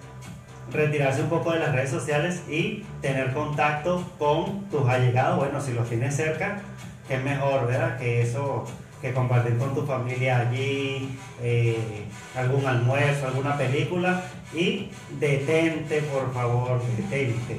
retirarse 0.73 1.23
un 1.23 1.29
poco 1.29 1.53
de 1.53 1.61
las 1.61 1.73
redes 1.73 1.91
sociales 1.91 2.43
y 2.49 2.85
tener 3.01 3.33
contacto 3.33 4.05
con 4.19 4.69
tus 4.71 4.89
allegados. 4.89 5.39
Bueno, 5.39 5.61
si 5.61 5.73
los 5.73 5.89
tienes 5.89 6.17
cerca, 6.17 6.61
que 7.09 7.17
es 7.17 7.25
mejor, 7.25 7.67
¿verdad? 7.67 7.99
Que 7.99 8.23
eso, 8.23 8.65
que 9.01 9.13
compartir 9.13 9.59
con 9.59 9.75
tu 9.75 9.85
familia 9.85 10.41
allí, 10.41 11.19
eh, 11.43 12.05
algún 12.37 12.67
almuerzo, 12.67 13.27
alguna 13.27 13.57
película. 13.57 14.23
Y 14.55 14.91
detente, 15.19 16.03
por 16.03 16.33
favor, 16.33 16.81
detente. 16.97 17.59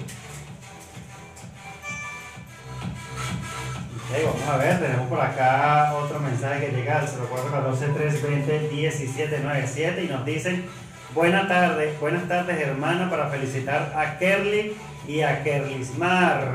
Ok, 4.12 4.18
vamos 4.26 4.50
a 4.50 4.58
ver, 4.58 4.80
tenemos 4.80 5.08
por 5.08 5.22
acá 5.22 5.94
otro 5.96 6.20
mensaje 6.20 6.66
que 6.66 6.72
llega 6.76 7.00
al 7.00 7.08
0414-320-1797 7.08 10.04
y 10.04 10.08
nos 10.08 10.26
dicen, 10.26 10.66
buenas 11.14 11.48
tardes, 11.48 12.00
buenas 12.00 12.28
tardes 12.28 12.60
hermana, 12.60 13.10
para 13.10 13.28
felicitar 13.28 13.94
a 13.96 14.18
Kerly 14.18 14.76
y 15.08 15.22
a 15.22 15.44
Kerlismar. 15.44 16.54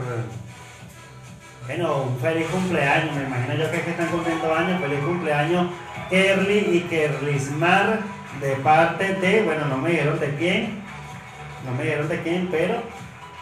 Bueno, 1.66 2.02
un 2.02 2.18
feliz 2.20 2.46
cumpleaños, 2.46 3.14
me 3.16 3.24
imagino 3.24 3.54
yo 3.54 3.70
que 3.70 3.78
es 3.78 3.82
que 3.82 3.90
están 3.90 4.08
cumpliendo 4.08 4.54
años, 4.54 4.80
feliz 4.80 5.00
cumpleaños 5.00 5.66
Kerly 6.08 6.76
y 6.76 6.80
Kerlismar 6.88 8.00
de 8.40 8.52
parte 8.56 9.14
de, 9.14 9.42
bueno, 9.42 9.66
no 9.66 9.78
me 9.78 9.90
dijeron 9.90 10.20
de 10.20 10.34
quién, 10.36 10.82
no 11.64 11.72
me 11.72 11.84
dijeron 11.84 12.08
de 12.08 12.22
quién, 12.22 12.48
pero 12.50 12.82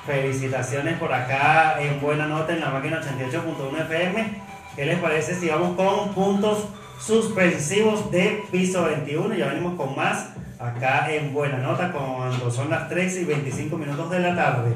felicitaciones 0.07 0.99
por 0.99 1.13
acá 1.13 1.77
en 1.81 2.01
buena 2.01 2.27
nota 2.27 2.53
en 2.53 2.61
la 2.61 2.71
máquina 2.71 3.01
88.1 3.01 3.83
FM. 3.83 4.43
¿Qué 4.77 4.87
les 4.87 4.99
parece 4.99 5.35
si 5.35 5.49
vamos 5.49 5.77
con 5.77 6.15
puntos 6.15 6.67
suspensivos 7.01 8.11
de 8.11 8.45
piso 8.51 8.85
21? 8.85 9.35
Ya 9.35 9.49
venimos 9.49 9.75
con 9.75 9.95
más 9.97 10.31
acá 10.59 11.13
en 11.13 11.33
buena 11.33 11.59
nota 11.59 11.93
cuando 11.93 12.51
son 12.51 12.71
las 12.71 12.89
13 12.89 13.23
y 13.23 13.25
25 13.25 13.77
minutos 13.77 14.11
de 14.11 14.21
la 14.21 14.35
tarde. 14.35 14.75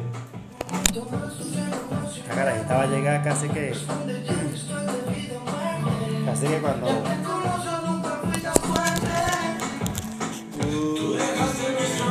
La 2.29 2.35
carajita 2.35 2.77
va 2.77 2.83
a 2.83 2.87
llegar 2.87 3.25
casi 3.25 3.49
que. 3.49 3.73
Casi 6.27 6.47
que 6.47 6.59
cuando. 6.59 6.87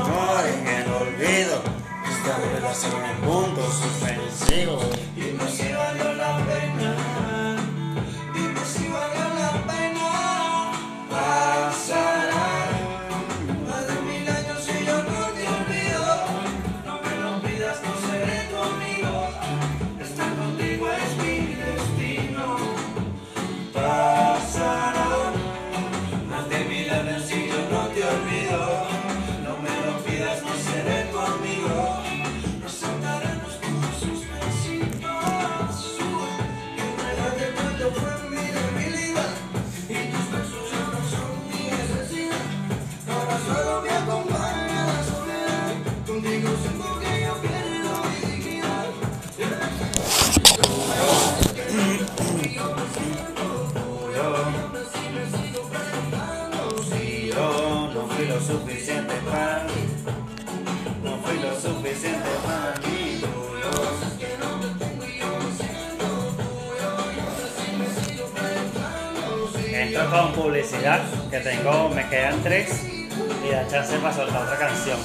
No, 0.08 0.98
olvido. 0.98 1.62
Esta 2.10 2.38
relación 2.56 3.04
en 3.06 3.18
puntos 3.22 3.74
suspensivos. 3.76 4.86
Dime 5.16 5.50
si 5.50 5.72
valió 5.72 6.14
la 6.14 6.38
pena, 6.46 6.87
con 70.10 70.32
publicidad, 70.34 71.02
que 71.30 71.40
tengo, 71.40 71.90
me 71.90 72.08
quedan 72.08 72.42
tres 72.42 72.84
y 73.46 73.52
da 73.52 73.68
chance 73.68 73.98
para 73.98 74.14
soltar 74.14 74.44
otra 74.44 74.58
canción. 74.58 74.98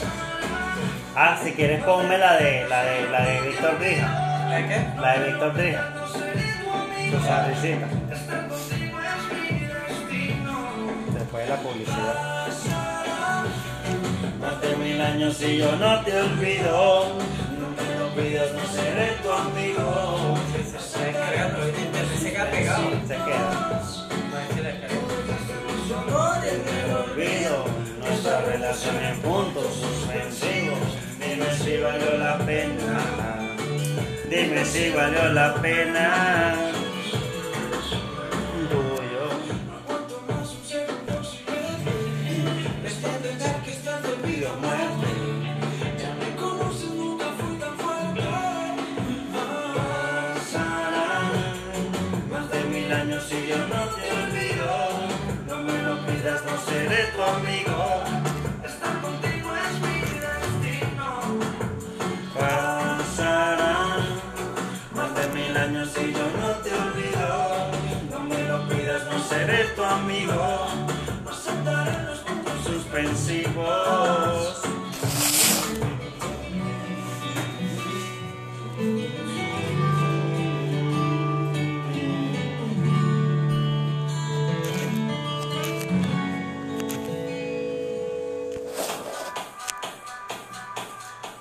Ah, 1.16 1.38
si 1.42 1.52
quieres 1.52 1.82
ponme 1.84 2.16
la 2.18 2.36
de 2.36 2.68
la 2.68 2.84
de 2.84 3.08
la 3.10 3.20
de 3.22 3.40
Víctor 3.42 3.78
Drija, 3.78 4.48
¿De 4.48 4.66
qué? 4.66 5.00
la 5.00 5.18
de 5.18 5.26
Víctor 5.26 5.54
Drija. 5.54 5.92
Tu 7.10 7.18
sonrisita. 7.18 7.86
Después 11.12 11.44
de 11.44 11.50
la 11.50 11.56
publicidad. 11.56 12.46
De 14.62 14.76
mil 14.76 15.00
años 15.00 15.40
y 15.42 15.58
yo 15.58 15.76
no 15.76 16.00
te 16.00 16.20
olvido. 16.20 17.18
pidas, 18.16 18.52
no 18.52 18.66
seré 18.72 19.16
tu 19.22 19.30
amigo. 19.30 20.34
Se 20.78 21.04
descargando, 21.04 21.58
¿viste? 21.66 22.18
Se 22.18 22.32
queda 22.32 22.50
pegado. 22.50 22.90
Se 23.06 23.14
queda. 23.14 23.51
Nuestra 28.32 28.52
relación 28.52 28.96
en 29.04 29.18
puntos 29.20 29.74
suspensivos. 29.74 30.78
Dime 31.18 31.46
si 31.54 31.76
valió 31.78 32.18
la 32.18 32.38
pena. 32.38 33.56
Dime 34.30 34.64
si 34.64 34.90
valió 34.90 35.32
la 35.32 35.54
pena. 35.56 36.68
Años 52.92 53.24
y 53.32 53.48
yo 53.48 53.56
no 53.56 53.86
te 53.96 54.12
olvido. 54.12 54.68
No 55.48 55.62
me 55.64 55.82
lo 55.82 56.06
pidas, 56.06 56.42
no 56.44 56.56
seré 56.60 57.06
tu 57.16 57.22
amigo. 57.22 58.21
Años 65.72 65.88
y 65.96 66.12
yo 66.12 66.26
no 66.40 66.48
te 66.62 66.70
olvido. 66.70 67.70
No 68.10 68.20
me 68.20 68.42
lo 68.48 68.68
pidas, 68.68 69.04
no 69.10 69.18
seré 69.24 69.64
tu 69.74 69.82
amigo. 69.82 70.66
No 71.24 71.32
saltaré 71.32 72.02
los 72.04 72.18
puntos 72.18 72.64
suspensivos. 72.64 74.62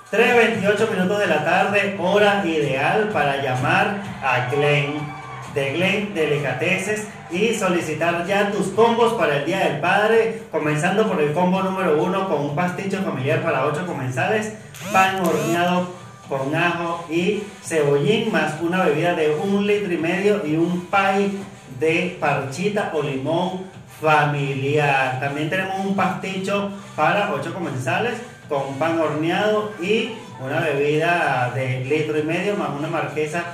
Tres 0.10 0.36
28 0.36 0.88
minutos 0.92 1.20
de 1.20 1.28
la 1.28 1.46
tarde, 1.46 1.98
hora 1.98 2.46
ideal 2.46 3.10
para 3.14 3.42
llamar 3.42 4.11
a 4.22 4.50
Glenn 4.50 5.22
de 5.54 5.74
Glenn 5.74 6.14
Delicateces 6.14 7.08
y 7.30 7.54
solicitar 7.54 8.26
ya 8.26 8.52
tus 8.52 8.68
combos 8.68 9.14
para 9.14 9.38
el 9.38 9.46
Día 9.46 9.60
del 9.60 9.80
Padre, 9.80 10.44
comenzando 10.52 11.08
por 11.08 11.22
el 11.22 11.34
combo 11.34 11.62
número 11.62 12.02
uno 12.02 12.28
con 12.30 12.42
un 12.42 12.56
pasticho 12.56 13.02
familiar 13.04 13.42
para 13.42 13.66
8 13.66 13.86
comensales, 13.86 14.54
pan 14.92 15.20
horneado 15.26 15.90
con 16.28 16.56
ajo 16.56 17.06
y 17.10 17.44
cebollín, 17.62 18.32
más 18.32 18.54
una 18.62 18.86
bebida 18.86 19.14
de 19.16 19.36
un 19.36 19.66
litro 19.68 19.92
y 19.92 19.98
medio 19.98 20.46
y 20.46 20.56
un 20.56 20.88
pie 20.88 21.32
de 21.80 22.18
parchita 22.20 22.92
o 22.94 23.02
limón 23.02 23.66
familiar. 24.00 25.20
También 25.20 25.50
tenemos 25.50 25.86
un 25.86 25.96
pasticho 25.96 26.72
para 26.96 27.34
8 27.34 27.54
comensales 27.54 28.14
con 28.48 28.76
pan 28.76 29.00
horneado 29.00 29.72
y 29.82 30.14
una 30.44 30.60
bebida 30.60 31.52
de 31.54 31.86
litro 31.86 32.18
y 32.18 32.24
medio 32.24 32.56
más 32.56 32.70
una 32.78 32.88
marquesa 32.88 33.46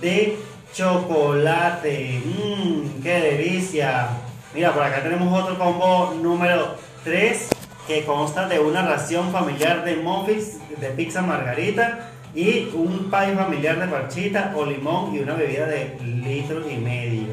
de 0.00 0.38
chocolate. 0.72 2.22
Mmm, 2.24 3.02
qué 3.02 3.20
delicia. 3.20 4.08
Mira, 4.54 4.72
por 4.72 4.82
acá 4.82 5.02
tenemos 5.02 5.42
otro 5.42 5.58
combo 5.58 6.14
número 6.22 6.76
3 7.04 7.48
que 7.86 8.04
consta 8.04 8.48
de 8.48 8.58
una 8.58 8.82
ración 8.86 9.32
familiar 9.32 9.84
de 9.84 9.96
muffins 9.96 10.58
de 10.80 10.88
pizza 10.90 11.22
margarita 11.22 12.10
y 12.34 12.70
un 12.74 13.10
pie 13.10 13.34
familiar 13.34 13.78
de 13.78 13.88
parchita 13.88 14.52
o 14.56 14.64
limón 14.64 15.14
y 15.14 15.20
una 15.20 15.34
bebida 15.34 15.66
de 15.66 15.96
litro 16.00 16.68
y 16.70 16.76
medio. 16.76 17.26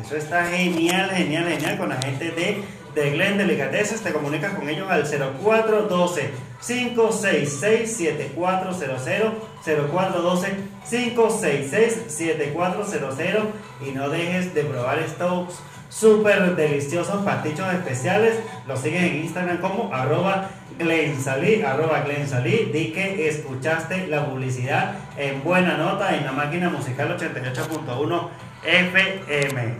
Eso 0.00 0.16
está 0.16 0.46
genial, 0.46 1.10
genial, 1.10 1.48
genial 1.48 1.78
con 1.78 1.88
la 1.88 1.96
gente 1.96 2.30
de, 2.30 2.62
de 2.94 3.10
Glen 3.10 3.38
Delicateces. 3.38 4.02
Te 4.02 4.12
comunicas 4.12 4.54
con 4.54 4.68
ellos 4.68 4.90
al 4.90 5.04
0412 5.04 6.30
566 6.64 7.96
7400 7.96 9.32
0412 9.64 10.48
566 10.88 12.04
7400 12.08 13.44
y 13.86 13.90
no 13.92 14.08
dejes 14.08 14.54
de 14.54 14.62
probar 14.62 14.98
estos 14.98 15.60
súper 15.88 16.56
deliciosos 16.56 17.24
pastichos 17.24 17.72
especiales. 17.72 18.38
Los 18.66 18.80
sigues 18.80 19.02
en 19.02 19.16
Instagram 19.16 19.58
como 19.58 19.92
arroba 19.92 20.50
Glensalí, 20.78 21.62
arroba 21.62 22.00
Glensalí. 22.00 22.70
Di 22.72 22.92
que 22.92 23.28
escuchaste 23.28 24.06
la 24.06 24.26
publicidad 24.26 24.94
en 25.16 25.42
buena 25.42 25.76
nota 25.76 26.16
en 26.16 26.24
la 26.24 26.32
máquina 26.32 26.70
musical 26.70 27.16
88.1 27.18 28.28
FM. 28.64 29.74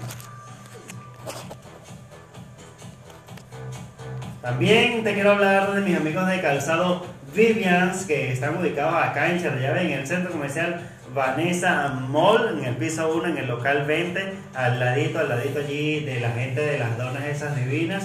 También 4.47 5.03
te 5.03 5.13
quiero 5.13 5.33
hablar 5.33 5.75
de 5.75 5.81
mis 5.81 5.97
amigos 5.97 6.29
de 6.29 6.41
Calzado 6.41 7.05
Vivians 7.35 8.05
que 8.05 8.31
están 8.31 8.57
ubicados 8.57 8.95
acá 8.95 9.33
en 9.33 9.43
Charllave, 9.43 9.83
en 9.83 9.91
el 9.99 10.07
centro 10.07 10.31
comercial 10.31 10.83
Vanessa 11.13 11.89
Mall, 11.89 12.61
en 12.61 12.65
el 12.65 12.77
piso 12.77 13.13
1, 13.13 13.27
en 13.27 13.39
el 13.39 13.49
local 13.49 13.87
20, 13.87 14.35
al 14.55 14.79
ladito, 14.79 15.19
al 15.19 15.31
ladito 15.31 15.59
allí 15.59 15.99
de 16.05 16.21
la 16.21 16.31
gente 16.31 16.61
de 16.61 16.79
las 16.79 16.97
donas 16.97 17.25
esas 17.25 17.57
divinas. 17.57 18.05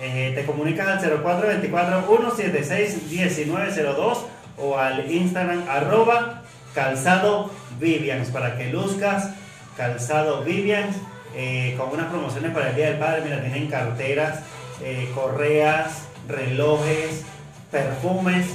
Eh, 0.00 0.32
te 0.34 0.46
comunicas 0.46 0.88
al 0.88 0.98
0424-176-1902 1.22 4.18
o 4.56 4.78
al 4.78 5.12
Instagram 5.12 5.68
arroba 5.68 6.40
calzado 6.74 7.50
Vivians 7.78 8.30
para 8.30 8.56
que 8.56 8.72
luzcas 8.72 9.34
calzado 9.76 10.42
Vivians 10.42 10.96
eh, 11.36 11.74
con 11.76 11.90
unas 11.90 12.06
promociones 12.06 12.50
para 12.52 12.70
el 12.70 12.76
Día 12.76 12.86
del 12.86 12.98
Padre. 12.98 13.20
Mira, 13.26 13.42
tienen 13.42 13.68
carteras, 13.68 14.38
eh, 14.80 15.10
correas, 15.14 16.04
relojes, 16.28 17.24
perfumes. 17.70 18.46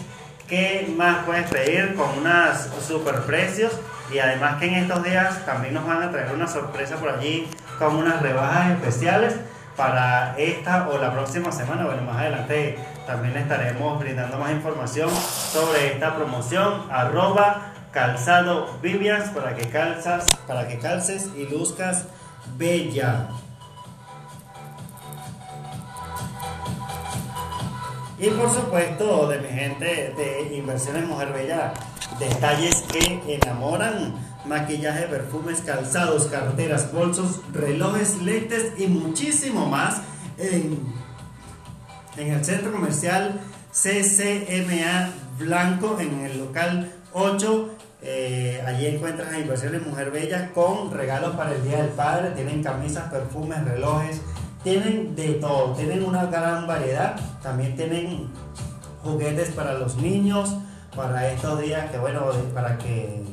¿Qué 0.47 0.91
más 0.95 1.25
puedes 1.25 1.49
pedir 1.49 1.95
con 1.95 2.09
unos 2.19 2.57
super 2.85 3.21
precios? 3.23 3.73
Y 4.13 4.19
además 4.19 4.59
que 4.59 4.67
en 4.67 4.75
estos 4.75 5.03
días 5.03 5.45
también 5.45 5.73
nos 5.73 5.85
van 5.85 6.03
a 6.03 6.11
traer 6.11 6.33
una 6.33 6.47
sorpresa 6.47 6.95
por 6.95 7.09
allí 7.09 7.47
con 7.77 7.95
unas 7.95 8.21
rebajas 8.21 8.71
especiales 8.71 9.35
para 9.75 10.35
esta 10.37 10.87
o 10.89 10.97
la 10.97 11.11
próxima 11.11 11.51
semana. 11.51 11.85
Bueno, 11.85 12.03
más 12.03 12.17
adelante 12.17 12.79
también 13.05 13.37
estaremos 13.37 13.99
brindando 13.99 14.37
más 14.37 14.51
información 14.51 15.09
sobre 15.09 15.93
esta 15.93 16.15
promoción. 16.15 16.87
Arroba 16.91 17.73
calzado 17.91 18.79
para 19.33 19.55
que 19.55 19.69
calzas, 19.69 20.29
para 20.47 20.67
que 20.67 20.79
calces 20.79 21.29
y 21.35 21.47
luzcas 21.47 22.05
bella. 22.57 23.27
Y 28.19 28.29
por 28.31 28.49
supuesto, 28.49 29.27
de 29.27 29.39
mi 29.39 29.47
gente 29.47 30.13
de 30.17 30.55
Inversiones 30.55 31.05
Mujer 31.05 31.31
Bella, 31.33 31.73
detalles 32.19 32.83
que 32.91 33.21
enamoran, 33.27 34.15
maquillaje, 34.45 35.03
perfumes, 35.03 35.61
calzados, 35.61 36.25
carteras, 36.25 36.91
bolsos, 36.91 37.41
relojes, 37.53 38.19
lentes 38.23 38.73
y 38.79 38.87
muchísimo 38.87 39.67
más 39.67 40.01
en, 40.39 40.79
el 42.17 42.43
centro 42.43 42.71
comercial 42.71 43.39
CCMA 43.71 45.11
Blanco, 45.37 45.99
en 45.99 46.21
el 46.21 46.39
local 46.39 46.91
8. 47.13 47.69
Eh, 48.01 48.63
allí 48.65 48.87
encuentras 48.87 49.31
a 49.31 49.39
Inversiones 49.39 49.85
Mujer 49.85 50.09
Bella 50.09 50.51
con 50.53 50.91
regalos 50.91 51.35
para 51.35 51.53
el 51.53 51.63
Día 51.63 51.83
del 51.83 51.91
Padre. 51.91 52.31
Tienen 52.31 52.63
camisas, 52.63 53.11
perfumes, 53.11 53.63
relojes, 53.63 54.21
tienen 54.63 55.15
de 55.15 55.33
todo, 55.33 55.73
tienen 55.73 56.03
una 56.03 56.25
gran 56.25 56.67
variedad. 56.67 57.15
También 57.41 57.75
tienen 57.75 58.29
juguetes 59.03 59.49
para 59.49 59.73
los 59.73 59.97
niños, 59.97 60.55
para 60.95 61.31
estos 61.31 61.61
días 61.61 61.89
que 61.91 61.97
bueno, 61.97 62.25
para 62.53 62.77
que 62.77 63.23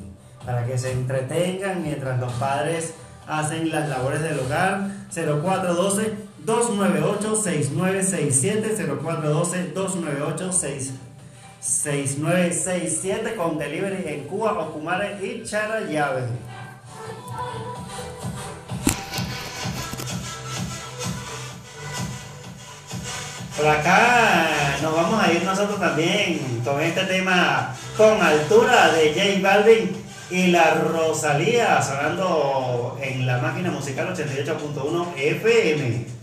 para 0.45 0.65
que 0.67 0.77
se 0.77 0.93
entretengan 0.93 1.83
mientras 1.83 2.21
los 2.21 2.33
padres 2.35 2.95
hacen 3.27 3.71
las 3.71 3.89
labores 3.89 4.23
del 4.23 4.39
hogar. 4.39 4.91
0412 5.11 6.15
298 6.45 7.37
6967 7.37 8.77
0412 8.77 9.73
298 9.73 10.53
6967 11.61 13.37
con 13.37 13.59
delivery 13.59 14.05
en 14.07 14.25
Cuba, 14.25 14.53
Ocumare 14.53 15.19
y 15.25 15.43
Charallave. 15.45 16.25
Por 23.57 23.69
acá 23.69 24.79
nos 24.83 24.95
vamos 24.97 25.23
a 25.23 25.33
ir 25.33 25.45
nosotros 25.45 25.79
también 25.79 26.61
con 26.64 26.81
este 26.81 27.05
tema 27.05 27.73
con 27.97 28.21
altura 28.21 28.93
de 28.93 29.14
J 29.14 29.49
Balvin 29.49 29.97
y 30.29 30.49
la 30.49 30.75
Rosalía 30.75 31.81
sonando 31.81 32.99
en 33.01 33.25
la 33.25 33.38
máquina 33.38 33.71
musical 33.71 34.12
88.1 34.12 35.17
FM. 35.17 36.13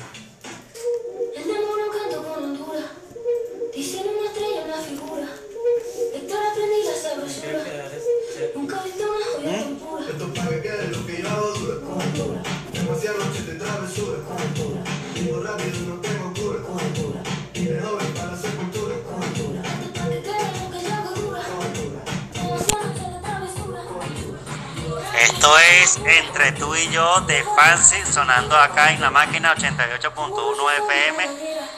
Es 25.91 25.99
Entre 26.05 26.51
tú 26.53 26.73
y 26.75 26.89
yo 26.89 27.21
de 27.21 27.43
Fancy 27.43 27.97
sonando 28.11 28.55
acá 28.55 28.91
en 28.93 29.01
la 29.01 29.09
máquina 29.09 29.53
88.1 29.55 30.55
FM. 30.83 31.27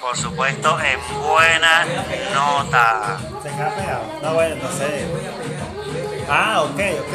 Por 0.01 0.17
supuesto, 0.17 0.77
en 0.79 0.99
buena 1.21 1.85
nota. 2.33 3.17
¿Se 3.41 3.49
queda 3.49 3.73
pegado? 3.75 4.03
No, 4.21 4.33
bueno, 4.33 4.55
entonces. 4.55 5.05
Ah, 6.29 6.61
ok, 6.63 6.79
ok. 6.99 7.13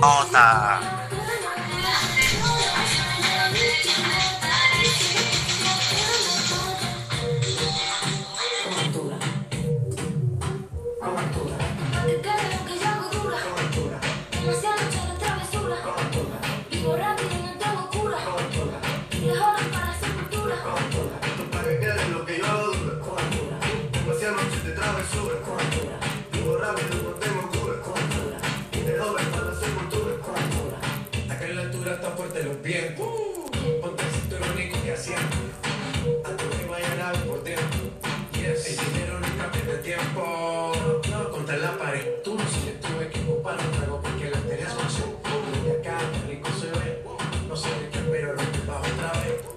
Nota. 0.00 0.95
Fuerte 32.36 32.42
los 32.44 32.62
vientos. 32.62 33.06
Ponte 33.80 34.02
el 34.02 34.10
cinturón 34.10 34.60
y 34.60 34.68
coge 34.70 34.92
asiento. 34.92 35.36
Antes 36.24 36.46
que 36.46 36.66
vaya 36.66 37.10
a 37.10 37.12
por 37.24 37.42
dentro. 37.42 37.90
Yes. 38.32 38.66
El 38.66 38.92
dinero 38.92 39.20
nunca 39.20 39.50
pierde 39.52 39.78
tiempo. 39.78 40.72
No, 41.10 41.30
contra 41.30 41.56
la 41.56 41.78
pared. 41.78 42.22
Tú 42.24 42.34
no 42.34 42.44
sigues, 42.48 42.80
tuve 42.80 43.08
que 43.08 43.20
ocupar 43.20 43.58
un 43.58 43.70
trago 43.72 44.00
porque 44.00 44.30
la 44.30 44.40
tenés 44.40 44.72
con 44.72 44.90
su. 44.90 45.16
Y 45.66 45.70
acá, 45.70 45.98
qué 46.12 46.32
rico 46.32 46.48
se 46.60 46.66
ve. 46.66 47.02
No 47.48 47.56
sé 47.56 47.68
de 47.68 47.88
qué, 47.90 47.98
pero 48.10 48.34
lo 48.34 48.38
que 48.38 48.58
bajo 48.66 48.80
otra 48.80 49.12
vez. 49.22 49.56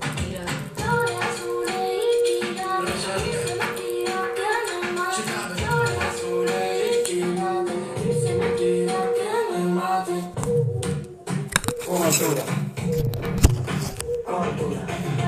아, 14.26 14.32
거두라 14.56 15.19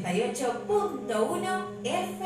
88.1 0.00 1.62
FM. 1.84 2.21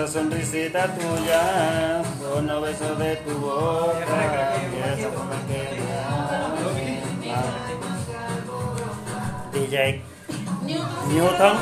Esa 0.00 0.12
sonrisita 0.12 0.86
tuya, 0.94 2.02
con 2.18 2.46
los 2.46 2.62
besos 2.62 2.98
de 2.98 3.16
tu 3.16 3.36
boca, 3.36 4.06
y 4.72 4.98
esa 4.98 5.10
forma 5.10 5.36
que. 5.46 5.80
DJ 9.52 10.02
Newton. 11.08 11.56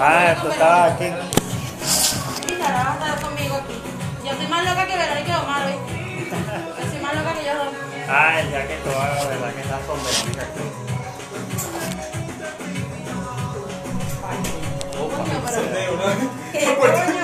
Ah, 0.00 0.32
esto 0.32 0.50
estaba 0.50 0.84
aquí. 0.86 1.04
Conmigo 3.22 3.56
aquí. 3.56 3.76
Yo 4.24 4.32
soy 4.34 4.46
más 4.46 4.64
loca 4.64 4.86
que 4.86 4.96
Verónica 4.96 5.42
Omar. 5.42 5.68
Yo 5.68 6.90
soy 6.90 7.00
más 7.02 7.14
loca 7.14 7.34
que 7.34 7.44
yo. 7.44 7.52
Ah, 8.08 8.40
el 8.40 8.48
día 8.48 8.66
que 8.68 8.76
tú 8.76 8.90
hagas, 8.90 9.28
¿verdad? 9.28 9.54
Que 9.54 9.60
estás 9.60 9.80
con 9.82 9.98
Verónica 10.02 10.42
aquí. 10.42 10.88
Coño, 14.98 15.38
pero. 15.44 16.38
¿Qué 16.52 16.76
coño? 16.76 17.17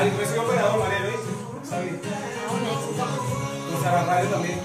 Ay, 0.00 0.12
yo 0.16 0.24
soy 0.24 0.38
operador, 0.38 0.78
María. 0.78 0.98
Un 1.00 1.58
éxito. 2.68 3.04
Con 3.72 3.82
Sara 3.82 4.04
Radio 4.04 4.28
también. 4.28 4.60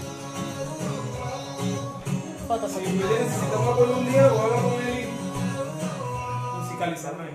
Si 2.45 2.99
yo 2.99 3.19
necesito 3.19 3.59
un 3.59 3.67
apoyo 3.67 3.97
un 3.97 4.11
día, 4.11 4.27
voy 4.27 4.39
a 4.39 4.43
hablar 4.43 4.61
con 4.61 4.73
él 4.73 5.07
y 5.07 6.59
musicalizarme. 6.59 7.25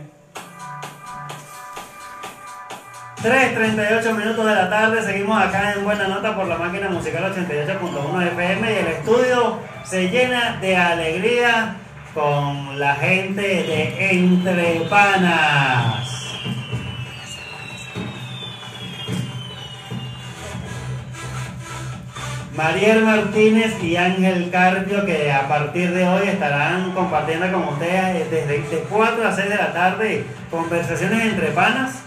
3.38 3.20 4.16
minutos 4.16 4.46
de 4.46 4.54
la 4.54 4.70
tarde, 4.70 5.02
seguimos 5.02 5.42
acá 5.42 5.72
en 5.72 5.82
Buena 5.82 6.06
Nota 6.06 6.36
por 6.36 6.46
la 6.46 6.56
máquina 6.56 6.88
musical 6.90 7.34
88.1 7.34 8.26
FM 8.28 8.72
y 8.72 8.76
el 8.76 8.86
estudio 8.86 9.58
se 9.82 10.08
llena 10.08 10.58
de 10.60 10.76
alegría 10.76 11.74
con 12.14 12.78
la 12.78 12.94
gente 12.94 13.42
de 13.42 14.10
Entre 14.12 14.82
Panas. 14.88 16.17
Mariel 22.58 23.04
Martínez 23.04 23.80
y 23.84 23.94
Ángel 23.94 24.50
Carpio 24.50 25.06
que 25.06 25.30
a 25.30 25.46
partir 25.46 25.94
de 25.94 26.08
hoy 26.08 26.26
estarán 26.26 26.90
compartiendo 26.90 27.52
con 27.52 27.68
ustedes 27.68 28.28
desde 28.28 28.58
de 28.58 28.78
4 28.90 29.28
a 29.28 29.32
6 29.32 29.48
de 29.48 29.54
la 29.54 29.72
tarde 29.72 30.24
conversaciones 30.50 31.22
entre 31.22 31.52
panas 31.52 32.00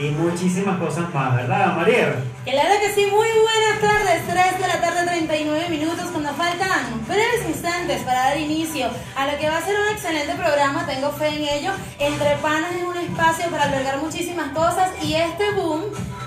y 0.00 0.10
muchísimas 0.10 0.78
cosas 0.78 1.12
más, 1.12 1.34
¿verdad, 1.34 1.74
Mariel? 1.74 2.14
Claro 2.44 2.74
que 2.80 2.92
sí, 2.94 3.06
muy 3.06 3.26
buenas 3.42 3.80
tardes, 3.80 4.22
3 4.28 4.60
de 4.60 4.68
la 4.68 4.80
tarde 4.80 5.10
39 5.10 5.68
minutos 5.70 6.06
cuando 6.12 6.32
faltan 6.34 7.04
breves 7.08 7.48
instantes 7.48 8.00
para 8.02 8.26
dar 8.26 8.38
inicio 8.38 8.86
a 9.16 9.26
lo 9.26 9.36
que 9.38 9.48
va 9.48 9.58
a 9.58 9.62
ser 9.62 9.74
un 9.74 9.92
excelente 9.92 10.36
programa, 10.36 10.86
tengo 10.86 11.10
fe 11.10 11.30
en 11.30 11.42
ello. 11.42 11.72
Entre 11.98 12.36
Panas 12.36 12.76
es 12.76 12.84
un 12.84 12.96
espacio 12.96 13.50
para 13.50 13.64
albergar 13.64 13.98
muchísimas 13.98 14.52
cosas 14.52 14.92
y 15.02 15.14
este 15.14 15.50
boom 15.50 15.82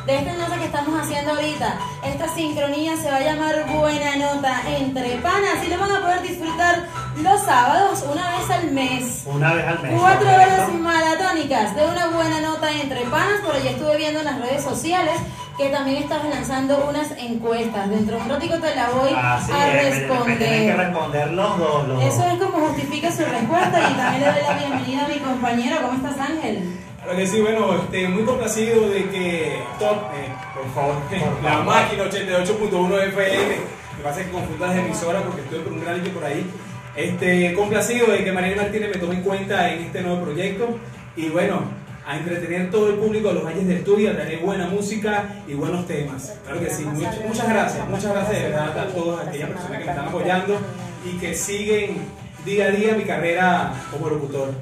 de 0.06 0.16
esta 0.18 0.34
nota 0.34 0.58
que 0.58 0.66
estamos 0.66 1.00
haciendo 1.02 1.32
ahorita, 1.32 1.76
esta 2.04 2.28
sincronía 2.36 2.98
se 2.98 3.10
va 3.10 3.18
a 3.18 3.22
llamar 3.22 3.66
Buena 3.74 4.16
Nota 4.18 4.62
Entre 4.78 5.16
Panas 5.18 5.64
y 5.66 5.70
lo 5.70 5.78
van 5.80 5.92
a 5.92 6.02
poder 6.02 6.22
disfrutar 6.22 6.84
los 7.22 7.42
sábados 7.42 8.04
una 8.12 8.30
vez 8.38 8.50
al 8.50 8.72
mes. 8.72 9.24
Una 9.26 9.54
vez 9.54 9.66
al 9.66 9.80
mes. 9.82 9.94
Cuatro 10.00 10.28
horas 10.30 10.74
maratónicas 10.74 11.76
de 11.76 11.86
una 11.86 12.08
buena 12.08 12.42
nota 12.42 12.72
entre 12.72 13.02
panas. 13.02 13.40
Por 13.46 13.56
allí 13.56 13.68
estuve 13.70 13.96
viendo 13.98 14.20
en 14.20 14.26
las 14.26 14.40
redes 14.42 14.64
sociales 14.64 15.14
que 15.58 15.70
también 15.70 16.04
estás 16.04 16.26
lanzando 16.26 16.86
unas 16.90 17.12
encuestas. 17.18 17.90
Dentro 17.90 18.18
de 18.18 18.24
un 18.24 18.30
ratito 18.30 18.60
te 18.60 18.76
la 18.76 18.90
voy 18.90 19.10
Así 19.16 19.52
a 19.52 19.82
es, 19.84 19.96
me- 20.10 20.26
me 20.26 20.36
tienen 20.36 20.66
que 20.66 20.74
responder. 20.74 20.78
responder 20.78 21.32
los 21.32 21.58
dos. 21.60 21.88
Los 21.88 22.04
Eso 22.04 22.24
es 22.28 22.40
como 22.44 22.68
justifica 22.68 23.12
su 23.12 23.24
respuesta 23.24 23.90
y 23.90 23.94
también 23.94 24.22
le 24.22 24.32
doy 24.34 24.42
la 24.50 24.54
bienvenida 24.58 25.06
a 25.06 25.08
mi 25.08 25.20
compañero. 25.20 25.76
¿Cómo 25.84 25.94
estás, 26.10 26.30
Ángel? 26.30 26.80
Claro 27.04 27.18
que 27.18 27.28
sí, 27.28 27.42
bueno, 27.42 27.76
este, 27.76 28.08
muy 28.08 28.24
complacido 28.24 28.90
de 28.90 29.10
que 29.10 29.60
Top, 29.78 29.98
eh, 30.16 30.30
por 30.54 30.74
favor, 30.74 30.96
Por 31.10 31.44
la 31.44 31.60
máquina 31.60 32.06
88.1 32.06 33.08
FM, 33.10 33.56
que 33.98 34.04
pasa 34.04 34.24
que 34.24 34.32
confundas 34.32 34.70
las 34.70 34.86
emisoras 34.86 35.24
porque 35.24 35.42
estoy 35.42 35.60
por 35.60 35.74
un 35.74 35.82
reality 35.82 36.10
por 36.10 36.24
ahí. 36.24 36.46
Este, 36.96 37.54
complacido 37.56 38.08
de 38.08 38.24
que 38.24 38.32
Mariel 38.32 38.56
Martínez 38.56 38.90
me 38.94 39.02
tome 39.02 39.16
en 39.16 39.22
cuenta 39.22 39.74
en 39.74 39.84
este 39.84 40.02
nuevo 40.02 40.24
proyecto 40.24 40.78
y 41.18 41.28
bueno, 41.28 41.64
a 42.06 42.18
entretener 42.18 42.72
todo 42.72 42.90
el 42.90 42.96
público 42.96 43.30
de 43.30 43.34
los 43.36 43.44
valles 43.44 43.68
del 43.68 43.78
estudio, 43.78 44.12
a 44.12 44.14
traer 44.14 44.40
buena 44.40 44.68
música 44.68 45.26
y 45.48 45.54
buenos 45.56 45.86
temas. 45.88 46.38
Claro 46.46 46.62
que 46.62 46.70
sí, 46.70 46.86
muchas, 46.86 47.20
muchas 47.26 47.50
gracias, 47.50 47.90
muchas 47.90 48.12
gracias 48.12 48.44
de 48.44 48.50
verdad 48.50 48.80
a 48.80 48.88
todas 48.88 49.28
aquellas 49.28 49.50
personas 49.50 49.80
que 49.80 49.86
me 49.86 49.92
están 49.92 50.08
apoyando 50.08 50.58
y 51.06 51.18
que 51.18 51.34
siguen 51.34 51.98
día 52.46 52.66
a 52.66 52.72
día 52.72 52.96
mi 52.96 53.04
carrera 53.04 53.74
como 53.92 54.10
locutor. 54.10 54.54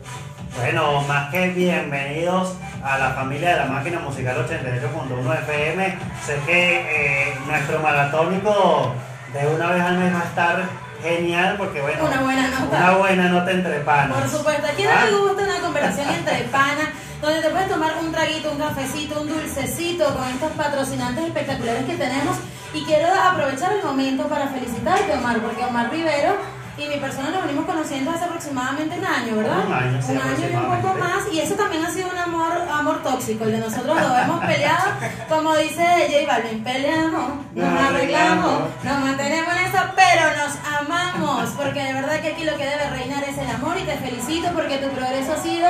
Bueno, 0.58 1.02
más 1.04 1.30
que 1.32 1.48
bienvenidos 1.50 2.54
a 2.84 2.98
la 2.98 3.12
familia 3.12 3.52
de 3.52 3.58
la 3.58 3.66
máquina 3.66 4.00
musical 4.00 4.46
88.1 4.48 5.34
FM. 5.40 5.98
Sé 6.26 6.40
que 6.46 7.30
eh, 7.30 7.38
nuestro 7.48 7.80
maratónico 7.80 8.94
de 9.34 9.48
una 9.48 9.72
vez 9.72 9.82
al 9.82 9.98
mes 9.98 10.14
va 10.14 10.20
a 10.20 10.24
estar 10.26 10.64
genial 11.02 11.56
porque 11.58 11.82
bueno, 11.82 12.06
Una 12.06 12.22
buena 12.22 12.48
nota. 12.50 12.78
una 12.78 12.92
buena 12.98 13.30
nota 13.30 13.52
entre 13.52 13.80
panas. 13.80 14.18
Por 14.20 14.30
supuesto, 14.30 14.68
¿a 14.68 14.72
quién 14.72 14.90
no 14.90 14.96
Ah. 14.96 15.06
le 15.06 15.18
gusta 15.18 15.44
una 15.44 15.60
conversación 15.60 16.10
entre 16.10 16.38
panas? 16.46 16.90
Donde 17.22 17.42
te 17.42 17.50
puedes 17.50 17.70
tomar 17.70 17.92
un 18.02 18.12
traguito, 18.12 18.52
un 18.52 18.58
cafecito, 18.58 19.22
un 19.22 19.28
dulcecito 19.30 20.14
con 20.16 20.28
estos 20.28 20.52
patrocinantes 20.54 21.24
espectaculares 21.26 21.86
que 21.86 21.96
tenemos. 21.96 22.36
Y 22.74 22.84
quiero 22.84 23.08
aprovechar 23.14 23.74
el 23.74 23.84
momento 23.84 24.28
para 24.28 24.48
felicitarte, 24.48 25.14
Omar, 25.14 25.38
porque 25.40 25.64
Omar 25.64 25.90
Rivero 25.92 26.36
y 26.78 26.88
mi 26.88 26.98
persona 26.98 27.30
nos 27.30 27.44
venimos 27.44 27.66
conociendo 27.66 28.12
hace 28.12 28.26
aproximadamente 28.26 28.98
un 28.98 29.06
año, 29.06 29.36
¿verdad? 29.36 29.66
Un 29.66 29.74
año, 29.74 30.02
sí, 30.02 30.12
Un 30.12 30.18
año 30.18 30.50
y 30.50 30.56
un 30.56 30.82
poco 30.82 30.98
más. 30.98 31.32
Y 31.32 31.40
eso 31.40 31.56
también 31.56 31.86
ha 31.86 31.92
sido 31.92 32.10
un 32.10 32.18
amor, 32.18 32.52
amor 32.72 33.04
tóxico. 33.04 33.44
El 33.44 33.54
de 33.54 33.58
nosotros 33.60 33.96
lo 34.02 34.18
hemos 34.18 34.46
peleado, 34.46 34.92
como 35.30 35.56
dice 35.56 35.84
J 35.84 36.28
Balvin, 36.28 36.64
peleamos, 36.64 37.32
nos 37.54 37.82
arreglamos. 37.82 38.62
nos 38.84 39.00
mantenemos 39.00 39.54
en 39.56 39.66
eso, 39.68 39.80
pero 39.96 40.24
nos 40.38 40.80
amamos. 40.80 41.50
Porque 41.52 41.84
de 41.84 41.94
verdad 41.94 42.22
que 42.22 42.30
aquí 42.30 42.44
lo 42.44 42.58
que 42.58 42.66
debe 42.66 42.90
reinar 42.90 43.24
es 43.24 43.38
el 43.38 43.50
amor 43.50 43.78
y 43.78 43.84
te 43.84 43.98
felicito 43.98 44.50
porque 44.54 44.78
tu 44.78 44.90
progreso 44.90 45.34
ha 45.34 45.38
sido 45.38 45.70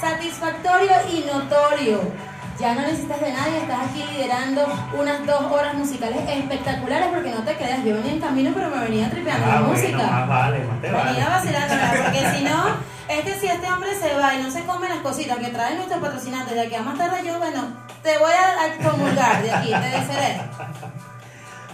satisfactorio 0.00 0.92
y 1.12 1.24
notorio. 1.26 2.00
Ya 2.60 2.74
no 2.74 2.80
necesitas 2.80 3.20
de 3.20 3.32
nadie, 3.32 3.58
estás 3.58 3.78
aquí 3.88 4.02
liderando 4.12 4.66
unas 4.98 5.24
dos 5.24 5.42
horas 5.52 5.74
musicales 5.74 6.18
espectaculares 6.28 7.06
porque 7.14 7.30
no 7.30 7.42
te 7.44 7.54
creas, 7.56 7.84
yo 7.84 7.94
venía 7.94 8.12
en 8.14 8.20
camino 8.20 8.50
pero 8.52 8.68
me 8.68 8.80
venía 8.82 9.08
tripeando 9.08 9.46
Ah, 9.46 9.54
la 9.54 9.60
bueno, 9.60 9.74
música. 9.74 9.96
más 10.10 10.28
vale, 10.28 10.58
más 10.64 10.80
te 10.80 10.90
vale. 10.90 11.10
Venía 11.12 11.28
vacilándola, 11.28 11.92
porque 12.04 12.36
si 12.36 12.44
no, 12.44 12.66
es 13.08 13.20
que 13.24 13.40
si 13.40 13.46
este 13.46 13.66
hombre 13.70 13.90
se 13.94 14.12
va 14.16 14.34
y 14.34 14.42
no 14.42 14.50
se 14.50 14.64
come 14.64 14.88
las 14.88 14.98
cositas 14.98 15.38
que 15.38 15.48
traen 15.50 15.76
nuestros 15.76 16.00
patrocinantes 16.00 16.54
de 16.54 16.60
aquí 16.62 16.74
a 16.74 16.82
más 16.82 16.98
tarde, 16.98 17.18
yo, 17.24 17.38
bueno, 17.38 17.64
te 18.02 18.18
voy 18.18 18.32
a 18.32 18.64
a 18.64 18.90
comulgar 18.90 19.40
de 19.42 19.52
aquí, 19.52 19.68
te 19.68 19.96
dejaré. 19.96 20.40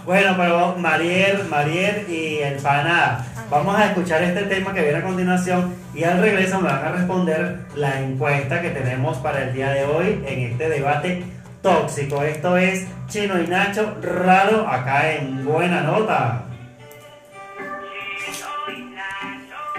Bueno, 0.05 0.35
pero 0.37 0.75
Mariel, 0.77 1.45
Mariel 1.49 2.05
y 2.07 2.37
el 2.43 2.57
pana, 2.61 3.25
vamos 3.49 3.77
a 3.77 3.87
escuchar 3.87 4.23
este 4.23 4.43
tema 4.43 4.73
que 4.73 4.81
viene 4.81 4.97
a 4.97 5.03
continuación 5.03 5.75
y 5.93 6.03
al 6.03 6.19
regreso 6.19 6.59
me 6.59 6.69
van 6.69 6.85
a 6.85 6.91
responder 6.91 7.65
la 7.75 7.99
encuesta 7.99 8.61
que 8.61 8.69
tenemos 8.69 9.17
para 9.17 9.43
el 9.43 9.53
día 9.53 9.69
de 9.69 9.85
hoy 9.85 10.23
en 10.27 10.51
este 10.51 10.69
debate 10.69 11.23
tóxico. 11.61 12.23
Esto 12.23 12.57
es 12.57 12.85
Chino 13.07 13.39
y 13.41 13.47
Nacho 13.47 13.97
raro 14.01 14.67
acá 14.67 15.11
en 15.11 15.45
Buena 15.45 15.81
Nota. 15.81 16.43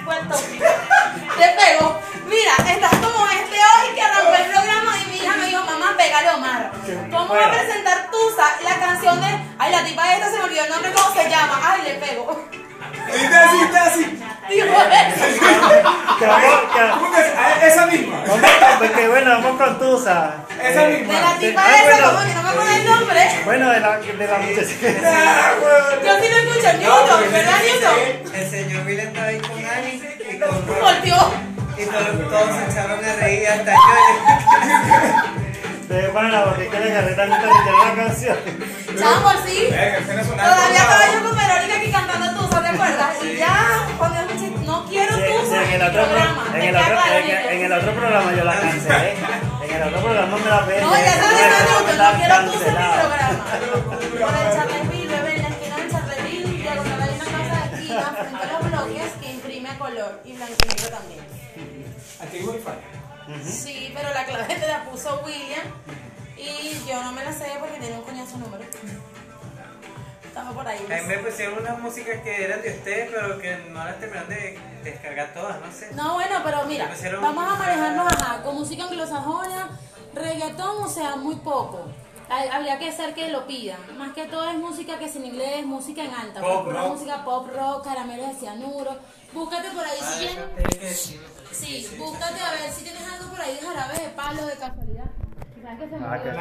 Puerto 0.05 0.37
Te 0.37 1.49
pego. 1.59 2.01
Mira, 2.29 2.73
estás 2.73 2.95
como 2.97 3.27
este 3.27 3.57
hoy 3.57 3.95
que 3.95 4.03
arrancó 4.03 4.35
el 4.35 4.51
programa 4.51 4.93
y 4.99 5.11
mi 5.11 5.17
hija 5.17 5.37
me 5.37 5.47
dijo, 5.47 5.65
mamá, 5.65 5.95
pégale 5.97 6.31
Omar. 6.31 6.73
¿Cómo 7.11 7.35
va 7.35 7.47
a 7.47 7.51
presentar 7.51 8.11
Tusa 8.11 8.47
la 8.63 8.79
canción 8.79 9.21
de. 9.21 9.27
Ay, 9.59 9.73
la 9.73 9.85
tipa 9.85 10.13
esta 10.15 10.31
se 10.31 10.39
me 10.39 10.45
olvidó 10.45 10.65
el 10.65 10.71
nombre, 10.71 10.93
¿cómo 10.93 11.15
se 11.15 11.29
llama? 11.29 11.61
Ay, 11.63 11.83
le 11.83 11.95
pego. 11.95 12.66
¿Viste 13.13 13.37
así, 13.37 13.57
viste 13.59 13.79
así? 13.79 14.23
Vamos- 14.67 14.85
que- 16.19 16.91
¿Cómo 16.93 17.11
que 17.13 17.21
es? 17.21 17.27
Ah, 17.37 17.67
Esa 17.67 17.87
misma. 17.87 18.17
porque 18.79 19.09
bueno, 19.09 19.31
vamos 19.33 19.61
con 19.61 19.79
Tusa. 19.79 20.35
Esa 20.63 20.85
Eh, 20.89 20.99
misma. 20.99 21.15
De 21.15 21.21
la 21.21 21.39
tipa 21.39 21.63
Ah, 21.65 21.77
esa, 21.77 21.85
bueno. 21.85 22.07
como 22.13 22.21
que 22.27 22.35
no 22.35 22.43
me 22.43 22.49
acuerdo 22.51 22.75
el 22.75 22.85
nombre. 22.87 23.31
Bueno, 23.45 23.71
de 23.71 23.81
la, 23.81 23.99
de 23.99 24.27
la 24.27 24.39
muchacha. 24.39 24.61
Yo 24.63 26.13
sí 26.21 26.29
lo 26.31 26.37
escucho, 26.37 26.73
Newton, 26.79 27.33
¿verdad, 27.33 27.59
Newton? 27.65 28.35
El 28.35 28.51
señor 28.51 28.87
Will 28.87 29.01
estaba 29.01 29.27
ahí 29.27 29.39
con 29.41 29.65
Ali 29.67 30.03
y 30.31 30.39
con. 30.39 30.67
Volteó. 30.81 31.33
Y 31.79 31.85
todos, 31.85 32.31
todos 32.31 32.57
se 32.57 32.65
echaron 32.73 33.05
a 33.05 33.13
reír 33.21 33.49
hasta 33.49 33.73
yo. 33.73 33.79
Te 35.89 36.09
ponen 36.09 36.33
la 36.33 36.45
boquita 36.47 36.81
de 36.81 36.93
carreta 36.93 37.27
mientras 37.27 37.53
que 37.65 37.71
la 37.73 38.05
canción. 38.05 38.37
Chamo, 38.99 39.33
no 39.33 40.25
sonar 40.25 40.47
Todavía 40.51 40.79
estaba 40.79 41.07
yo 41.13 41.23
con 41.23 41.37
Verónica 41.39 41.77
aquí 41.77 41.93
cantando 41.93 42.41
Tusa, 42.41 42.63
¿te 42.63 42.69
acuerdas? 42.69 43.25
Y 43.25 43.37
ya, 43.37 43.89
cuando 43.99 44.21
escuché, 44.21 44.51
no 44.65 44.85
quiero 44.87 45.15
Sí, 45.15 45.23
Tusa 45.23 45.59
sí, 45.59 45.65
en 45.65 45.73
el 45.73 45.83
otro, 45.83 46.05
programa. 46.07 46.45
yo 48.35 48.45
la 48.45 48.61
cancelé. 48.61 49.13
En 49.13 49.73
el 49.77 49.83
otro 49.83 50.01
programa 50.03 50.37
me 50.37 50.51
la 50.51 50.67
pedí. 50.67 50.81
No, 50.81 50.91
ya 50.97 51.15
sabes, 51.23 51.47
Newton, 51.71 51.99
no 51.99 52.13
quiero 52.19 52.35
Tusa 52.51 52.67
en 52.67 52.75
mi 52.75 52.89
programa. 52.99 53.45
Por 54.17 54.35
el 54.35 54.49
Charleville, 54.57 55.09
bebé, 55.09 55.37
en 55.37 55.43
la 55.43 55.49
esquina 55.49 55.77
del 55.77 55.91
Charleville, 55.93 56.63
diagonal 56.63 57.03
hay 57.03 57.15
una 57.15 57.25
casa 57.25 57.69
de 57.69 57.77
esquina, 57.77 58.07
frente 58.17 58.43
a 58.43 58.59
los 58.59 59.79
color 59.79 60.21
y 60.25 60.33
blanco 60.33 60.55
y 60.65 60.69
negro 60.69 60.89
también. 60.91 61.25
Aquí 62.21 62.37
hay 62.39 62.43
wifi. 62.43 63.06
Sí, 63.45 63.93
pero 63.95 64.13
la 64.15 64.25
clave 64.25 64.55
te 64.55 64.67
la 64.69 64.85
puso 64.85 65.21
William 65.25 65.67
y 66.37 66.89
yo 66.89 67.03
no 67.03 67.13
me 67.13 67.25
la 67.25 67.33
sé 67.33 67.47
porque 67.59 67.79
tiene 67.79 67.97
un 67.99 68.03
coñazo 68.05 68.37
número. 68.39 68.63
Estamos 70.25 70.55
por 70.55 70.69
ahí. 70.69 70.85
A 70.85 71.03
mí 71.03 71.07
me 71.09 71.19
pusieron 71.19 71.59
unas 71.59 71.79
músicas 71.79 72.21
que 72.23 72.45
eran 72.45 72.61
de 72.63 72.71
ustedes, 72.71 73.11
pero 73.11 73.39
que 73.39 73.57
no 73.71 73.85
las 73.85 73.99
terminaron 73.99 74.29
de 74.29 74.59
descargar 74.85 75.33
todas, 75.33 75.59
no 75.61 75.73
sé. 75.73 75.91
No, 75.95 76.15
bueno, 76.15 76.41
pero 76.45 76.65
mira, 76.67 76.91
vamos 77.21 77.53
a 77.53 77.57
manejarnos 77.57 78.13
ajá, 78.13 78.43
con 78.43 78.55
música 78.57 78.85
anglosajona, 78.85 79.71
reggaetón, 80.15 80.83
o 80.85 80.89
sea, 80.89 81.17
muy 81.17 81.37
poco. 81.37 81.87
Habría 82.29 82.79
que 82.79 82.93
ser 82.93 83.15
que 83.15 83.29
lo 83.31 83.47
pidan. 83.47 83.79
Más 83.97 84.13
que 84.13 84.25
todo 84.25 84.49
es 84.51 84.57
música 84.57 84.99
que 84.99 85.05
es 85.07 85.17
en 85.17 85.27
inglés, 85.27 85.65
música 85.65 86.03
en 86.05 86.13
alta. 86.13 86.41
Pop 86.41 86.65
pura 86.65 86.83
rock. 86.83 86.93
música 86.93 87.25
pop 87.25 87.49
rock, 87.55 87.85
caramelos 87.85 88.29
de 88.29 88.35
cianuro. 88.35 88.97
Búscate 89.33 89.71
por 89.71 89.85
ahí 89.85 89.99
Ah, 90.03 90.13
si 90.93 91.21
Sí, 91.59 91.97
búscate 91.99 92.41
a 92.41 92.51
ver 92.53 92.71
si 92.71 92.85
tienes 92.85 93.03
algo 93.13 93.31
por 93.31 93.41
ahí 93.41 93.55
de 93.57 93.61
jarabe 93.67 93.95
de 93.99 94.09
palo 94.11 94.47
de 94.47 94.55
casualidad. 94.57 95.05
¿Sabes 95.63 95.79
que 95.81 95.89
se 95.89 95.97
Ah, 95.97 95.99
murió, 95.99 96.23
que 96.23 96.31
se 96.31 96.37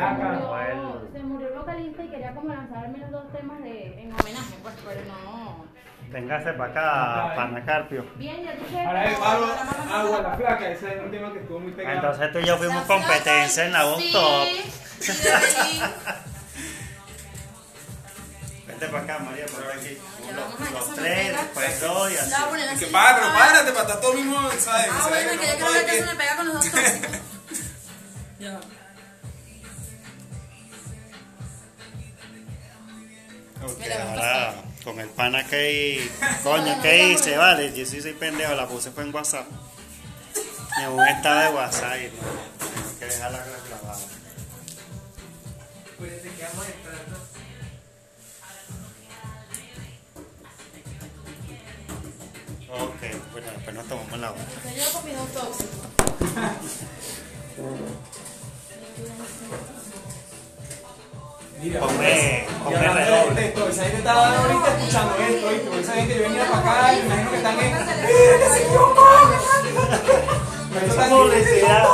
murió- 0.75 1.07
se 1.13 1.19
murió 1.23 1.47
el 1.47 1.53
vocalista 1.59 2.03
y 2.03 2.07
quería 2.09 2.35
como 2.35 2.49
lanzar 2.53 2.85
al 2.85 2.91
menos 2.91 3.11
dos 3.11 3.31
temas 3.31 3.59
de, 3.63 4.01
en 4.03 4.13
homenaje, 4.13 4.55
pues, 4.61 4.75
pero 4.87 5.01
no. 5.05 5.65
Véngase 6.11 6.53
para 6.53 6.71
acá, 6.71 7.35
Panacarpio. 7.35 8.05
Bien, 8.15 8.43
ya 8.43 8.51
dije. 8.53 8.85
Ahora 8.85 9.05
el 9.09 9.15
palo, 9.15 9.47
agua, 9.91 10.21
la 10.21 10.35
flaca, 10.37 10.69
ese 10.69 10.95
es 10.95 11.01
un 11.03 11.09
tema 11.11 11.33
que 11.33 11.39
estuvo 11.39 11.59
muy 11.59 11.71
pegado. 11.71 11.95
Entonces 11.95 12.31
tú 12.31 12.39
y 12.39 12.45
yo 12.45 12.57
fuimos 12.57 12.83
competencia 12.83 13.65
en 13.65 13.71
la 13.71 13.83
voz 13.85 13.97
sí, 13.99 14.11
top. 14.11 14.47
Vente 18.79 18.87
para 18.87 19.03
acá, 19.03 19.19
María, 19.19 19.45
por 19.45 19.71
aquí. 19.71 19.97
Los, 20.35 20.71
los 20.71 20.89
me 20.89 20.95
tres, 20.95 21.31
después 21.31 21.81
dos 21.81 22.11
y 22.11 22.17
así. 22.17 22.33
Así. 22.33 22.79
que 22.79 22.87
para, 22.87 23.15
pero 23.15 23.27
Ah, 23.29 23.35
párate 23.37 23.71
para 23.71 23.81
estar 23.85 24.01
todo 24.01 24.13
mismo, 24.13 24.37
¿sabes? 24.59 24.87
Ah, 24.91 25.05
bueno, 25.09 25.31
que 25.41 25.47
yo 25.59 25.71
ver 25.71 25.85
que 25.85 25.91
que- 25.91 25.99
se 25.99 26.05
me 26.05 26.15
pega 26.15 26.35
con 26.35 26.47
los 26.47 26.55
dos 26.55 26.65
tóxicos. 26.71 27.11
Ya. 28.39 28.59
Ok, 33.63 33.79
Mira, 33.79 33.97
vamos 34.05 34.19
ahora 34.23 34.53
con 34.83 34.99
el 34.99 35.09
pana 35.09 35.43
que 35.47 36.11
coño, 36.43 36.81
¿qué 36.81 37.09
hice? 37.13 37.37
Vale, 37.37 37.73
yo 37.73 37.85
sí 37.85 38.01
soy 38.01 38.13
pendejo, 38.13 38.53
la 38.53 38.67
puse 38.67 38.91
fue 38.91 39.03
en 39.03 39.13
WhatsApp. 39.15 39.47
En 40.77 40.89
un 40.89 41.07
estado 41.07 41.39
de 41.39 41.49
WhatsApp 41.55 41.95
y 42.01 42.07
no, 42.07 42.27
tengo 42.59 42.99
que 42.99 43.05
dejarla 43.05 43.37
grabada. 43.69 43.99
Pues 45.97 46.21
te 46.21 46.29
quedamos 46.31 46.65
entrando. 46.67 47.24
Ok, 52.77 53.31
bueno, 53.31 53.47
después 53.55 53.75
nos 53.75 53.87
tomamos 53.87 54.19
la 54.19 54.31
otra. 54.31 54.43
Yo 54.75 54.91
con 54.91 55.05
mis 55.05 55.17
dos 55.17 55.29
tóxicos. 55.31 55.87
Mira, 61.61 61.79
Ponme, 61.79 62.45
ponme 62.63 62.75
hablando 62.77 62.99
de- 62.99 63.05
redoble. 63.05 63.41
de 63.41 63.47
esto, 63.47 63.69
esa 63.69 63.83
gente 63.83 63.97
estaba 63.97 64.37
ahorita 64.37 64.77
escuchando 64.77 65.15
esto, 65.15 65.47
¿viste? 65.49 65.65
Porque 65.67 65.81
esa 65.81 65.93
gente 65.93 66.15
yo 66.17 66.21
venía 66.23 66.45
para 66.51 66.59
acá 66.59 66.93
y 66.93 66.95
me 66.97 67.05
imagino 67.05 67.31
que 67.31 67.37
están 67.37 67.59
en. 67.59 67.75
Pero 70.73 70.85
están 70.91 71.09
Publicidad. 71.09 71.87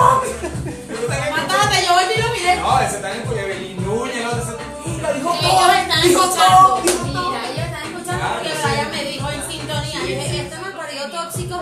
Matate, 1.31 1.85
yo 1.85 1.93
voy 1.93 2.03
y 2.15 2.21
lo 2.21 2.29
miré. 2.33 2.55
No, 2.55 2.79
ese 2.81 2.95
están 2.95 3.11
en 3.15 3.21
Cuyavelín 3.21 3.85
Núñez, 3.85 4.23
no, 4.23 4.31
ese. 4.31 4.51
Mira, 4.85 5.13
dijo 5.13 5.29
todo, 5.39 5.71
están 5.73 6.01
dijo 6.01 6.23
escuchando. 6.23 6.57
todo, 6.57 6.81
me 11.37 11.45
parió 11.45 11.61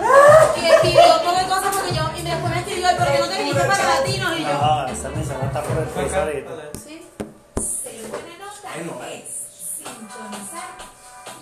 y 0.56 0.66
escribió 0.66 1.20
todo 1.22 1.36
de 1.38 1.44
cosas 1.44 1.76
porque 1.76 1.94
yo. 1.94 2.10
Y 2.18 2.22
después 2.22 2.52
me 2.52 2.60
escribió, 2.60 2.88
¿por 2.96 3.06
qué 3.06 3.18
no 3.18 3.28
te 3.28 3.38
viniste 3.38 3.60
para 3.60 3.84
latinos? 3.84 4.38
Y 4.38 4.42
yo. 4.42 4.52
No, 4.52 4.86
esa 4.86 5.08
está 5.08 5.62
por 5.62 5.78
el. 5.78 5.88
Sí. 6.78 7.06
Ser 7.56 8.08
buena 8.08 8.34
nota 8.38 9.10
es 9.10 9.24
sintonizar 9.78 10.68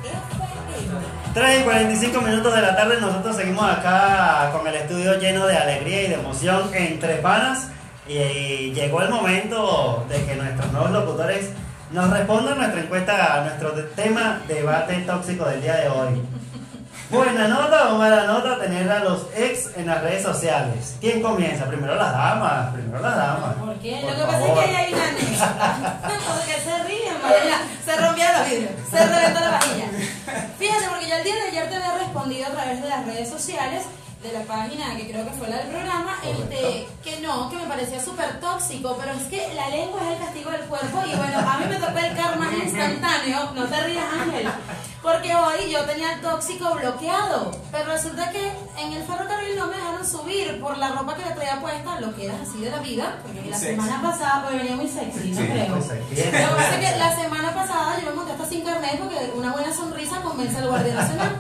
FM. 0.05 1.07
3 1.34 1.61
y 1.61 1.64
45 1.64 2.20
minutos 2.22 2.55
de 2.55 2.62
la 2.62 2.76
tarde, 2.76 3.01
nosotros 3.01 3.36
seguimos 3.36 3.64
acá 3.70 4.51
con 4.53 4.66
el 4.66 4.74
estudio 4.74 5.18
lleno 5.18 5.47
de 5.47 5.57
alegría 5.57 6.03
y 6.05 6.09
de 6.09 6.14
emoción 6.14 6.70
entre 6.74 7.16
panas. 7.16 7.68
Y 8.09 8.72
llegó 8.72 9.03
el 9.03 9.11
momento 9.11 10.07
de 10.09 10.24
que 10.24 10.36
nuestros 10.36 10.72
nuevos 10.72 10.92
locutores 10.92 11.51
nos 11.91 12.11
respondan 12.11 12.59
nuestra 12.59 12.80
encuesta, 12.80 13.34
a 13.34 13.41
nuestro 13.43 13.72
tema 13.95 14.41
debate 14.49 14.95
tóxico 15.01 15.45
del 15.45 15.62
día 15.62 15.76
de 15.76 15.89
hoy. 15.89 16.22
Buena 17.09 17.47
nota 17.47 17.91
o 17.95 17.99
mala 17.99 18.24
nota 18.24 18.59
tener 18.59 18.91
a 18.91 18.99
los 18.99 19.26
ex 19.37 19.70
en 19.76 19.87
las 19.87 20.03
redes 20.03 20.24
sociales. 20.24 20.97
¿Quién 21.01 21.22
comienza? 21.22 21.66
Primero 21.66 21.95
las 21.95 22.12
damas, 22.12 22.74
primero 22.74 22.99
las 23.01 23.16
damas. 23.16 23.55
¿Por 23.55 23.78
qué? 23.78 24.01
Por 24.03 24.11
Lo 24.11 24.16
que 24.16 24.24
pasa 24.24 24.39
favor. 24.41 24.64
es 24.64 24.70
que 24.70 24.76
hay 24.76 24.93
una 24.93 25.09
anécdota. 25.09 26.01
Porque 26.26 26.53
se 26.64 26.82
ríen, 26.84 27.22
Mariela. 27.22 27.59
Se 27.84 27.97
rompieron 27.97 28.39
los 28.41 28.51
vidrios. 28.51 28.70
Se 28.91 29.07
reventó 29.07 29.41
la 29.41 29.51
vajilla. 29.51 29.84
Fíjate, 30.59 30.89
porque 30.89 31.09
yo 31.09 31.14
el 31.16 31.24
día 31.24 31.34
de 31.37 31.43
ayer 31.43 31.68
te 31.70 31.76
había 31.76 31.95
respondido 31.99 32.47
a 32.49 32.51
través 32.51 32.82
de 32.82 32.89
las 32.89 33.07
redes 33.07 33.30
sociales 33.30 33.82
de 34.27 34.33
la 34.33 34.45
página 34.45 34.97
que 34.97 35.09
creo 35.09 35.24
que 35.24 35.31
fue 35.33 35.49
la 35.49 35.59
del 35.59 35.68
programa, 35.68 36.16
este, 36.24 36.89
que 37.05 37.20
no, 37.20 37.49
que 37.51 37.57
me 37.57 37.66
parecía 37.66 38.03
súper 38.03 38.41
tóxico, 38.41 38.97
pero 38.99 39.12
es 39.12 39.22
que 39.24 39.55
la 39.55 39.68
lengua 39.68 40.01
es 40.05 40.12
el 40.18 40.24
castigo 40.24 40.51
del 40.51 40.62
cuerpo 40.62 40.99
y 41.07 41.14
bueno, 41.16 41.39
a 41.39 41.59
mí 41.59 41.66
me 41.68 41.77
tocó 41.77 41.99
el 41.99 42.16
karma 42.16 42.51
instantáneo, 42.53 43.51
no 43.55 43.64
te 43.66 43.81
rías 43.85 44.05
Ángel, 44.20 44.49
porque 45.03 45.35
hoy 45.35 45.70
yo 45.70 45.85
tenía 45.85 46.14
el 46.14 46.20
tóxico 46.20 46.74
bloqueado, 46.74 47.53
pero 47.70 47.93
resulta 47.93 48.31
que 48.31 48.51
en 48.79 48.93
el 48.93 49.05
ferrocarril 49.05 49.57
no 49.57 49.66
me 49.68 49.77
dejaron 49.77 50.07
subir 50.07 50.61
por 50.61 50.77
la 50.79 50.89
ropa 50.89 51.14
que 51.16 51.24
le 51.24 51.31
traía 51.35 51.61
puesta, 51.61 52.01
lo 52.01 52.14
que 52.14 52.27
era 52.27 52.35
así 52.43 52.61
de 52.61 52.70
la 52.70 52.79
vida, 52.79 53.18
porque 53.22 53.49
la 53.49 53.59
Sexy. 53.59 53.77
semana 53.81 54.03
pasada 54.03 54.43
pues, 54.45 54.57
venía 54.59 54.77
muy 54.77 54.89
sexy, 54.89 55.31
no 55.31 55.41
Sí, 55.41 55.47
creo. 55.47 55.77
Lo 55.77 55.81
que 55.81 56.55
pasa 56.57 56.81
es 56.81 56.91
que 56.91 56.99
la 56.99 57.14
semana 57.16 57.55
pasada 57.55 58.01
yo 58.01 58.11
me 58.11 58.16
monté 58.16 58.33
hasta 58.33 58.47
sin 58.47 58.62
carnet 58.64 58.99
porque 58.99 59.33
una 59.37 59.53
buena 59.53 59.72
sonrisa 59.72 60.20
convence 60.22 60.59
al 60.59 60.68
guardia 60.68 60.95
nacional. 60.95 61.37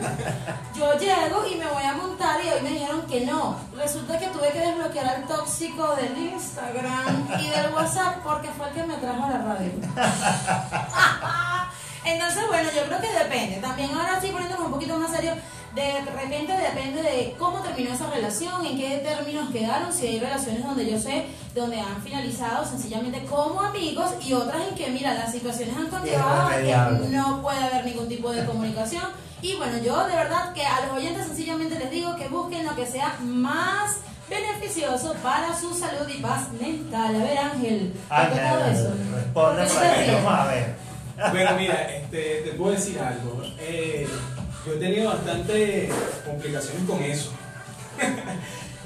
Yo 0.76 0.92
llego 0.98 1.46
y 1.50 1.54
me 1.56 1.66
voy 1.66 1.82
a 1.82 1.92
montar 1.94 2.15
y 2.46 2.50
hoy 2.50 2.62
me 2.62 2.70
dijeron 2.70 3.02
que 3.02 3.26
no. 3.26 3.56
Resulta 3.76 4.18
que 4.18 4.26
tuve 4.28 4.50
que 4.52 4.60
desbloquear 4.60 5.06
al 5.06 5.26
tóxico 5.26 5.96
del 5.96 6.16
Instagram 6.16 7.28
y 7.40 7.48
del 7.48 7.72
WhatsApp 7.74 8.22
porque 8.22 8.48
fue 8.48 8.68
el 8.68 8.74
que 8.74 8.84
me 8.84 8.94
trajo 8.94 9.24
a 9.24 9.30
la 9.30 9.38
radio. 9.38 9.72
Entonces, 12.04 12.46
bueno, 12.46 12.70
yo 12.74 12.84
creo 12.86 13.00
que 13.00 13.12
depende. 13.12 13.56
También 13.56 13.90
ahora 13.92 14.20
sí 14.20 14.28
poniéndonos 14.28 14.66
un 14.66 14.72
poquito 14.72 14.96
más 14.96 15.10
serio, 15.10 15.34
de 15.76 16.00
repente 16.00 16.54
depende 16.56 17.02
de 17.02 17.34
cómo 17.38 17.60
terminó 17.60 17.92
esa 17.92 18.08
relación, 18.08 18.64
en 18.64 18.78
qué 18.78 18.96
términos 19.04 19.50
quedaron, 19.50 19.92
si 19.92 20.06
hay 20.06 20.18
relaciones 20.18 20.64
donde 20.64 20.90
yo 20.90 20.98
sé, 20.98 21.26
donde 21.54 21.78
han 21.78 22.02
finalizado 22.02 22.64
sencillamente 22.64 23.22
como 23.26 23.60
amigos 23.60 24.12
y 24.24 24.32
otras 24.32 24.68
en 24.68 24.74
que, 24.74 24.88
mira, 24.88 25.12
las 25.12 25.32
situaciones 25.32 25.76
han 25.76 25.88
conllevado 25.88 26.48
a 26.48 26.56
que 26.56 27.08
no 27.10 27.42
puede 27.42 27.62
haber 27.62 27.84
ningún 27.84 28.08
tipo 28.08 28.32
de 28.32 28.46
comunicación. 28.46 29.04
Y 29.42 29.54
bueno, 29.56 29.76
yo 29.84 30.06
de 30.06 30.16
verdad 30.16 30.54
que 30.54 30.64
a 30.64 30.86
los 30.86 30.96
oyentes 30.96 31.26
sencillamente 31.26 31.78
les 31.78 31.90
digo 31.90 32.16
que 32.16 32.28
busquen 32.28 32.64
lo 32.64 32.74
que 32.74 32.86
sea 32.86 33.14
más 33.20 33.98
beneficioso 34.30 35.14
para 35.22 35.54
su 35.54 35.74
salud 35.74 36.08
y 36.08 36.22
paz 36.22 36.50
mental. 36.52 37.16
A 37.16 37.18
ver, 37.18 37.38
Ángel, 37.38 37.92
¿te 37.92 38.14
ha 38.14 38.30
tocado 38.30 38.64
eso? 38.64 38.94
Responde 39.14 39.62
a 40.26 40.46
ver. 40.46 40.86
Bueno, 41.30 41.50
mira, 41.58 41.96
este, 41.96 42.42
te 42.44 42.50
puedo 42.52 42.72
decir 42.72 42.98
algo. 42.98 43.42
Eh, 43.58 44.08
yo 44.66 44.72
he 44.72 44.76
tenido 44.76 45.10
bastante 45.10 45.88
complicaciones 46.24 46.82
con 46.88 47.02
eso. 47.02 47.30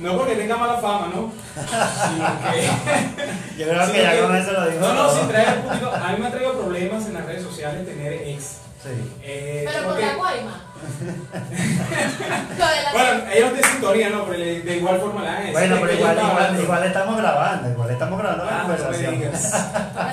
No 0.01 0.17
porque 0.17 0.35
tenga 0.35 0.57
mala 0.57 0.79
fama, 0.79 1.13
¿no? 1.15 1.31
Sino 1.55 2.27
que. 2.41 3.59
Yo 3.63 3.69
creo 3.69 3.93
que 3.93 4.03
ya 4.03 4.23
con 4.23 4.35
eso 4.35 4.53
lo 4.53 4.67
dijo 4.71 4.81
No, 4.81 4.95
no, 4.95 5.07
todo. 5.09 5.19
sin 5.19 5.29
traer 5.29 5.49
al 5.51 5.59
público. 5.61 5.91
A 5.93 6.13
mí 6.13 6.17
me 6.21 6.27
ha 6.27 6.31
traído 6.31 6.53
problemas 6.59 7.05
en 7.05 7.13
las 7.13 7.27
redes 7.27 7.43
sociales 7.43 7.85
tener 7.87 8.15
ex. 8.15 8.43
Sí. 8.83 8.89
Eh, 9.23 9.67
Pero 9.71 9.89
por 9.89 10.01
la 10.01 10.15
guayma. 10.15 10.65
La 12.59 12.93
Bueno, 12.93 13.25
ellos 13.31 13.53
de 13.53 13.63
sintonía, 13.63 14.09
¿no? 14.09 14.25
Pero 14.25 14.39
de 14.39 14.77
igual 14.79 15.01
forma 15.01 15.23
la 15.23 15.37
han 15.37 15.53
Bueno, 15.53 15.77
pero 15.83 15.93
igual, 15.93 16.17
igual, 16.63 16.85
estamos 16.87 17.17
grabando, 17.19 17.71
igual 17.71 17.91
estamos 17.91 18.19
grabando 18.19 18.45
la 18.47 18.51
Ah, 18.51 18.67
me 18.67 18.77
conversación. 18.77 19.23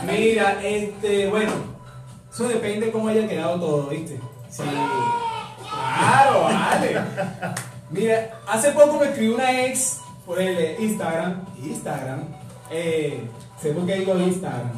Mira, 0.05 0.57
este, 0.61 1.28
bueno, 1.28 1.51
eso 2.30 2.49
depende 2.49 2.88
de 2.88 2.91
cómo 2.91 3.07
haya 3.07 3.26
quedado 3.26 3.57
todo, 3.57 3.88
¿viste? 3.88 4.20
Sí. 4.51 4.63
Claro, 5.98 6.43
vale. 6.43 7.02
Mira, 7.89 8.39
hace 8.48 8.72
poco 8.72 9.00
me 9.00 9.08
escribió 9.08 9.36
una 9.36 9.66
ex 9.66 10.02
por 10.26 10.41
el 10.41 10.82
Instagram. 10.82 11.45
Instagram. 11.64 12.24
Eh, 12.70 13.22
sé 13.62 13.72
por 13.72 13.86
qué 13.86 13.95
digo 13.95 14.18
Instagram. 14.20 14.72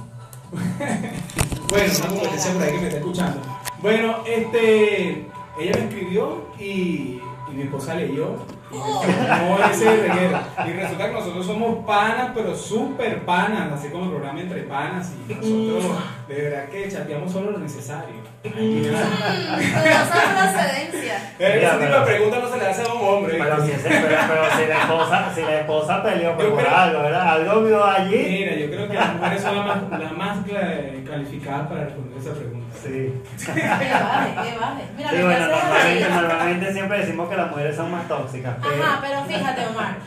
bueno, 1.70 1.94
una 1.98 2.08
competencia 2.08 2.54
por 2.54 2.64
ahí 2.64 2.72
que 2.72 2.80
me 2.80 2.88
está 2.88 3.00
escuchando. 3.00 3.42
Bueno, 3.82 4.18
este, 4.26 5.26
ella 5.60 5.72
me 5.76 5.84
escribió 5.86 6.46
y, 6.60 7.20
y 7.50 7.54
mi 7.54 7.64
esposa 7.64 7.96
leyó 7.96 8.38
No 8.72 9.66
ese 9.72 9.86
reguero. 9.98 10.40
Y 10.68 10.72
resulta 10.74 11.08
que 11.08 11.14
nosotros 11.14 11.46
somos 11.46 11.86
panas, 11.86 12.30
pero 12.36 12.56
súper 12.56 13.26
panas, 13.26 13.72
así 13.74 13.90
como 13.90 14.06
el 14.06 14.10
programa 14.12 14.40
entre 14.42 14.62
panas. 14.64 15.12
Y 15.28 15.34
nosotros, 15.34 15.98
de 16.28 16.42
verdad 16.42 16.66
que 16.70 16.90
chateamos 16.92 17.32
solo 17.32 17.52
lo 17.52 17.58
necesario. 17.60 18.16
Nada. 18.44 19.58
Dudosa 19.58 20.54
procedencia. 20.54 21.34
Pero 21.38 21.56
Mira, 21.56 21.70
ese 21.76 21.86
tipo 21.86 22.00
de 22.00 22.06
preguntas 22.06 22.44
no 22.44 22.50
se 22.52 22.58
le 22.58 22.68
hace 22.68 22.82
a 22.84 22.94
un 22.94 23.02
hombre. 23.08 23.38
Pero 23.38 23.66
si, 23.66 23.72
ese- 23.72 23.90
pero, 23.90 24.18
pero 24.28 24.44
si 24.58 24.66
la 24.68 24.80
esposa, 24.82 25.32
si 25.36 25.42
la 25.42 25.60
esposa 25.60 26.04
peleó 26.04 26.36
por 26.38 26.56
creo- 26.58 26.76
algo, 26.76 27.02
¿verdad? 27.02 27.28
Algo 27.34 27.64
vio 27.64 27.84
allí. 27.86 28.16
Mira, 28.40 28.56
yo 28.56 28.68
creo 28.70 28.88
que 28.88 28.94
las 28.94 29.14
mujeres 29.16 29.42
son 29.42 29.56
las 29.58 29.66
más, 29.66 30.00
las 30.00 30.12
más 30.18 30.38
calificadas 31.10 31.68
para 31.68 31.84
responder 31.86 32.18
esa 32.20 32.34
pregunta. 32.34 32.60
Sí. 32.82 33.14
Que 33.50 33.62
baje, 33.62 34.30
que 34.52 34.58
baje. 34.60 34.84
Mira, 34.96 35.10
Sí, 35.10 35.16
bueno, 35.22 35.48
normalmente, 35.48 36.10
normalmente 36.10 36.74
siempre 36.74 36.98
decimos 37.00 37.30
que 37.30 37.36
las 37.36 37.50
mujeres 37.50 37.76
son 37.76 37.92
más 37.92 38.08
tóxicas. 38.08 38.56
Ajá, 38.62 39.00
pero 39.02 39.24
fíjate, 39.26 39.68
Omar. 39.68 39.98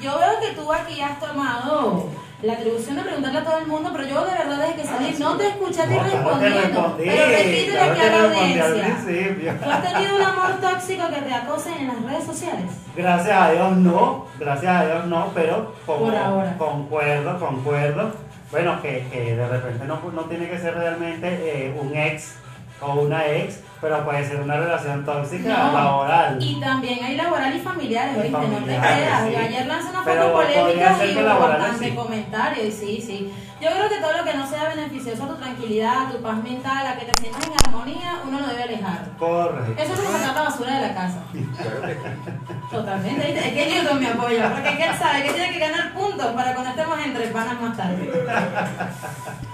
Yo 0.00 0.18
veo 0.18 0.40
que 0.40 0.54
tú 0.54 0.72
aquí 0.72 1.00
has 1.00 1.18
tomado 1.20 2.08
la 2.42 2.52
atribución 2.54 2.96
de 2.96 3.02
preguntarle 3.02 3.38
a 3.38 3.44
todo 3.44 3.58
el 3.58 3.66
mundo, 3.66 3.90
pero 3.92 4.06
yo 4.06 4.24
de 4.24 4.32
verdad 4.32 4.58
desde 4.58 4.74
que 4.74 4.84
salí 4.86 5.16
no 5.18 5.36
te 5.36 5.46
escuché 5.48 5.86
No, 5.86 6.02
respondiendo. 6.02 6.94
Pero 6.98 7.26
repítele 7.26 7.80
aquí 7.80 8.00
que 8.00 8.06
a 8.06 8.10
la 8.10 8.24
audiencia. 8.24 9.58
¿Tú 9.62 9.70
has 9.70 9.82
tenido 9.92 10.16
un 10.16 10.22
amor 10.22 10.60
tóxico 10.60 11.08
que 11.08 11.22
te 11.22 11.34
acosen 11.34 11.74
en 11.74 11.86
las 11.88 12.02
redes 12.02 12.24
sociales? 12.24 12.70
Gracias 12.96 13.40
a 13.40 13.50
Dios 13.52 13.76
no, 13.78 14.26
gracias 14.38 14.76
a 14.76 14.84
Dios 14.86 15.06
no, 15.06 15.30
pero 15.34 15.74
como 15.86 16.06
Por 16.06 16.16
ahora. 16.16 16.58
concuerdo, 16.58 17.38
concuerdo. 17.38 18.12
Bueno, 18.50 18.82
que, 18.82 19.06
que 19.10 19.36
de 19.36 19.48
repente 19.48 19.84
no, 19.86 20.00
no 20.12 20.22
tiene 20.24 20.48
que 20.48 20.58
ser 20.58 20.74
realmente 20.74 21.26
eh, 21.28 21.80
un 21.80 21.96
ex 21.96 22.34
o 22.80 22.92
una 22.94 23.26
ex, 23.26 23.60
pero 23.84 24.02
puede 24.02 24.26
ser 24.26 24.40
una 24.40 24.56
relación 24.56 25.04
tóxica 25.04 25.46
No. 25.46 25.72
laboral. 25.72 26.38
Y 26.42 26.58
también 26.58 27.04
hay 27.04 27.16
laboral 27.16 27.54
y 27.54 27.60
familiares, 27.60 28.14
¿viste? 28.14 28.30
No 28.30 28.56
te 28.64 28.78
creas. 28.78 29.28
sí. 29.28 29.36
Ayer 29.36 29.66
lancé 29.66 29.90
una 29.90 30.02
foto 30.02 30.32
polémica 30.32 31.04
y 31.04 31.18
hubo 31.18 31.38
bastante 31.38 31.84
sí. 31.90 31.94
comentario. 31.94 32.66
Y 32.66 32.72
sí, 32.72 33.02
sí. 33.06 33.34
Yo 33.60 33.68
creo 33.68 33.88
que 33.90 33.96
todo 33.96 34.16
lo 34.16 34.24
que 34.24 34.32
no 34.32 34.46
sea 34.48 34.70
beneficioso 34.70 35.24
a 35.24 35.28
tu 35.28 35.36
tranquilidad, 35.36 36.06
a 36.06 36.10
tu 36.12 36.22
paz 36.22 36.42
mental, 36.42 36.86
a 36.86 36.96
que 36.96 37.04
te 37.04 37.20
sientas 37.20 37.46
en 37.46 37.52
armonía, 37.62 38.20
uno 38.26 38.40
lo 38.40 38.46
debe 38.46 38.62
alejar. 38.62 39.00
Correcto. 39.18 39.82
Eso 39.82 39.92
es 39.92 40.00
como 40.00 40.16
sacar 40.16 40.34
la 40.34 40.42
basura 40.44 40.74
de 40.76 40.88
la 40.88 40.94
casa. 40.94 41.18
Totalmente. 42.70 43.38
Es 43.38 43.52
que 43.52 43.66
Newton 43.82 44.00
me 44.00 44.08
apoya, 44.08 44.50
porque 44.50 44.82
él 44.82 44.98
sabe 44.98 45.24
que 45.24 45.32
tiene 45.34 45.52
que 45.52 45.58
ganar 45.58 45.92
puntos 45.92 46.28
para 46.28 46.54
cuando 46.54 46.70
estemos 46.70 46.98
entre 47.04 47.26
panas 47.26 47.60
más 47.60 47.76
tarde. 47.76 48.10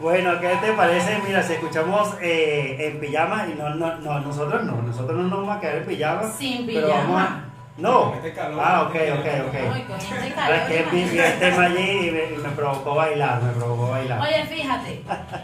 Bueno, 0.00 0.38
¿qué 0.40 0.48
te 0.60 0.72
parece? 0.72 1.18
Mira, 1.26 1.42
si 1.42 1.54
escuchamos 1.54 2.14
eh, 2.20 2.76
en 2.80 3.00
pijama, 3.00 3.46
y 3.50 3.54
no, 3.58 3.70
no, 3.74 3.96
no, 3.96 4.20
nosotros 4.20 4.62
no, 4.64 4.82
nosotros 4.82 5.16
no 5.16 5.22
nos 5.28 5.38
vamos 5.40 5.56
a 5.56 5.60
quedar 5.60 5.76
en 5.76 5.86
pijama. 5.86 6.30
Sin 6.32 6.66
pero 6.66 6.88
vamos 6.88 7.02
a- 7.02 7.06
pijama. 7.26 7.42
No. 7.78 8.14
Este 8.14 8.32
calor, 8.32 8.58
Ah, 8.64 8.82
ok, 8.84 8.88
ok, 9.18 9.24
calor. 9.24 9.48
ok. 9.48 9.54
Es 10.50 10.62
que 10.62 10.86
vi, 10.90 11.18
el 11.18 11.38
tema 11.38 11.64
allí 11.66 11.90
y 12.08 12.10
me, 12.10 12.24
y 12.34 12.38
me 12.42 12.48
provocó 12.50 12.94
bailar, 12.94 13.42
me 13.42 13.52
provocó 13.52 13.90
bailar. 13.90 14.20
Oye, 14.22 14.44
fíjate, 14.46 15.02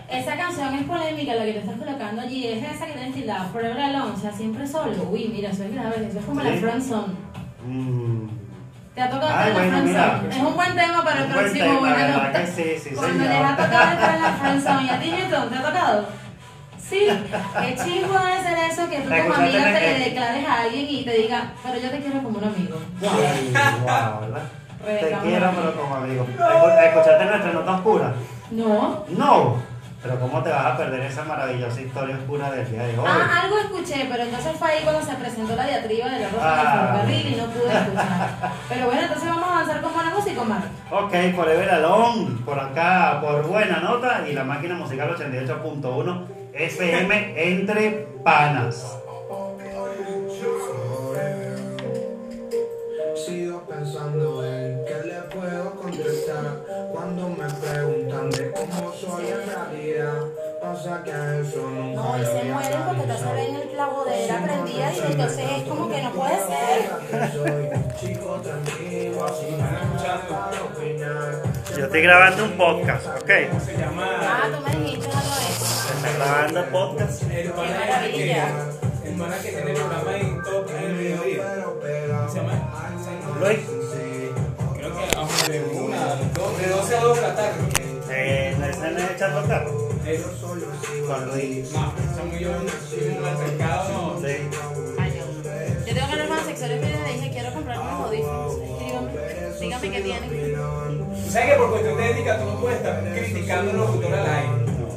esa 0.09 0.37
canción 0.37 0.75
es 0.75 0.83
polémica, 0.85 1.35
la 1.35 1.45
que 1.45 1.53
te 1.53 1.59
estás 1.59 1.77
colocando 1.77 2.23
allí, 2.23 2.47
es 2.47 2.63
esa 2.75 2.87
que 2.87 2.93
tienes 2.93 3.15
tildada, 3.15 3.45
Forever 3.53 3.79
Alone, 3.81 4.13
o 4.13 4.17
sea, 4.17 4.33
siempre 4.33 4.67
solo. 4.67 4.93
Uy, 5.11 5.31
mira, 5.31 5.51
eso 5.51 5.63
es 5.65 5.75
grave, 5.75 6.07
eso 6.09 6.21
es 6.21 6.25
como 6.25 6.43
la 6.43 6.53
Sí. 6.53 6.57
friend 6.59 6.83
zone. 6.83 7.15
Mm. 7.67 8.29
¿Te 8.95 9.01
ha 9.01 9.09
tocado 9.11 9.33
Ay, 9.35 9.49
estar 9.51 9.65
en 9.65 9.71
la 9.73 9.79
bueno, 9.79 9.89
mira. 9.89 10.23
Es 10.31 10.37
un 10.43 10.55
buen 10.55 10.75
tema 10.75 11.05
para 11.05 11.21
el 11.25 11.27
próximo 11.33 11.65
tema, 11.65 11.95
¿verdad 11.95 12.09
Nota. 12.27 12.33
que 12.33 12.47
sí, 12.47 12.65
sí, 12.83 12.95
Cuando 12.95 13.25
señor. 13.25 13.41
les 13.41 13.51
ha 13.51 13.57
tocado 13.57 13.93
estar 13.93 14.15
en 14.17 14.23
la 14.23 14.33
friend 14.33 14.63
zone, 14.63 14.85
¿y 14.85 14.89
a 14.91 15.01
ti, 15.01 15.11
Newton, 15.13 15.49
te 15.51 15.57
ha 15.57 15.63
tocado? 15.63 16.05
Sí, 16.79 17.09
qué 17.09 17.77
chingo 17.83 18.19
debe 18.19 18.43
ser 18.43 18.59
eso 18.71 18.91
que 18.91 18.99
tú 19.01 19.09
La 19.09 19.23
como 19.23 19.35
amiga 19.35 19.65
te 19.65 19.81
le 19.81 19.99
declares 20.11 20.47
a 20.47 20.61
alguien 20.63 20.87
y 20.91 21.05
te 21.05 21.11
diga, 21.13 21.53
pero 21.63 21.81
yo 21.81 21.91
te 21.91 22.01
quiero 22.01 22.23
como 22.23 22.39
un 22.39 22.45
amigo. 22.45 22.79
Sí, 23.01 23.07
wow, 23.07 24.21
¿verdad? 24.21 24.43
Te 24.85 25.17
quiero, 25.23 25.51
pero 25.57 25.75
como 25.81 25.95
amigo. 25.95 26.27
Escu- 26.37 26.85
¿Escuchaste 26.85 27.25
nuestra 27.25 27.53
nota 27.53 27.73
oscura? 27.73 28.13
No. 28.51 29.05
No. 29.09 29.72
Pero 30.03 30.19
¿cómo 30.19 30.43
te 30.43 30.51
vas 30.51 30.67
a 30.67 30.77
perder 30.77 31.01
esa 31.03 31.23
maravillosa 31.25 31.81
historia 31.81 32.17
oscura 32.17 32.51
del 32.51 32.69
día 32.69 32.83
de 32.83 32.99
hoy? 32.99 33.05
Ah, 33.07 33.43
algo 33.45 33.57
escuché, 33.59 34.07
pero 34.11 34.25
entonces 34.25 34.53
fue 34.59 34.69
ahí 34.69 34.81
cuando 34.83 35.01
se 35.03 35.15
presentó 35.15 35.55
la 35.55 35.65
diatriba 35.67 36.09
de 36.09 36.19
la 36.21 36.29
rosa 36.29 36.43
Ah. 36.45 36.57
del 36.57 36.67
ferrocarril 36.67 37.33
y 37.33 37.37
no 37.37 37.47
pude 37.47 37.73
escuchar. 37.73 38.29
Pero 38.69 38.87
bueno, 38.87 39.01
entonces 39.03 39.29
vamos 39.29 39.45
a 39.49 39.53
avanzar 39.53 39.81
con 39.81 39.93
buena 39.95 40.11
música, 40.11 40.41
Omar. 40.43 40.63
Ok, 40.91 41.15
Forever 41.37 41.71
Alone, 41.71 42.39
por 42.45 42.59
acá, 42.59 43.19
por 43.21 43.47
buena 43.47 43.77
nota, 43.79 44.25
y 44.29 44.33
la 44.33 44.43
máquina 44.43 44.75
musical 44.75 45.15
88.1 45.17 46.27
FM 46.53 47.35
entre 47.53 47.91
panas. 48.25 48.99
Pasa 60.83 61.05
que 61.05 61.13
a 61.13 61.39
eso 61.39 61.59
nunca 61.71 62.03
No, 62.03 62.19
y 62.21 62.27
se 62.27 62.43
mueren 62.43 62.83
porque 62.89 63.03
te 63.03 63.17
se 63.17 63.33
ven 63.33 63.55
el 63.55 63.69
clavo 63.69 64.05
de 64.05 64.27
la 64.27 64.43
prendida 64.43 64.93
y 64.93 65.13
entonces 65.13 65.47
es 65.59 65.63
como 65.69 65.89
que 65.89 66.03
no 66.03 66.11
puede 66.11 66.35
ser. 66.35 66.91
Yo 71.77 71.85
estoy 71.85 72.03
grabando 72.03 72.45
un 72.47 72.51
podcast, 72.57 73.07
¿ok? 73.07 73.31
Ah, 73.97 74.49
tú 74.53 74.61
me 74.67 74.85
dijiste 74.85 75.07
algo 75.07 75.35
de 75.37 75.49
eso. 75.51 75.95
Estoy 75.95 76.15
grabando 76.19 76.65
podcast. 76.65 77.23
Qué 77.29 77.53
maravilla. 77.57 78.49
pana 79.17 79.39
que 79.39 79.49
tiene 79.51 79.71
el 79.71 79.77
programa 79.77 80.17
en 80.17 80.43
Top 80.43 80.69
en 80.69 80.85
el 80.85 80.95
mediodía. 80.97 81.45
Se 82.29 82.39
llama 82.39 82.55
Luis, 83.39 83.61
Creo 84.75 84.91
que 85.47 85.53
de 85.53 85.63
una, 85.79 86.17
de 86.17 86.69
12 86.69 86.97
a 86.97 87.01
2 87.01 87.17
de 87.17 87.23
la 87.23 87.37
tarde. 87.37 87.53
eh, 88.11 88.57
¿no 88.59 88.67
es 88.67 88.77
en 88.79 88.85
el 88.85 89.11
echando 89.15 89.47
carro? 89.47 89.82
Con 90.03 91.29
Luis. 91.31 91.71
no, 91.73 91.93
estamos 92.11 92.41
yo 92.41 92.51
en 92.51 93.19
un 93.19 93.25
altercado. 93.25 94.21
Sí. 94.21 94.35
Ay, 94.99 95.11
Dios. 95.13 95.27
Yo 95.87 95.95
tengo 95.95 96.07
que 96.07 96.13
hablar 96.13 96.27
con 96.29 96.37
la 96.39 96.45
sección 96.45 96.71
y 96.73 96.75
le 96.75 97.13
dije, 97.15 97.31
quiero 97.33 97.53
comprarme 97.53 97.85
unos 97.85 98.07
audífonos. 98.07 98.53
Escríbame, 98.53 99.13
dígame 99.61 99.91
qué 99.93 100.01
tienen. 100.01 101.07
Sabes 101.31 101.51
que 101.51 101.57
por 101.57 101.71
cuestión 101.71 101.97
de 101.97 102.11
ética 102.11 102.39
tú 102.39 102.45
no 102.47 102.61
puedes 102.61 102.79
estar 102.79 103.01
criticando 103.15 103.71
al 103.71 103.77
locutor 103.77 104.13
al 104.15 104.27
aire. 104.27 104.49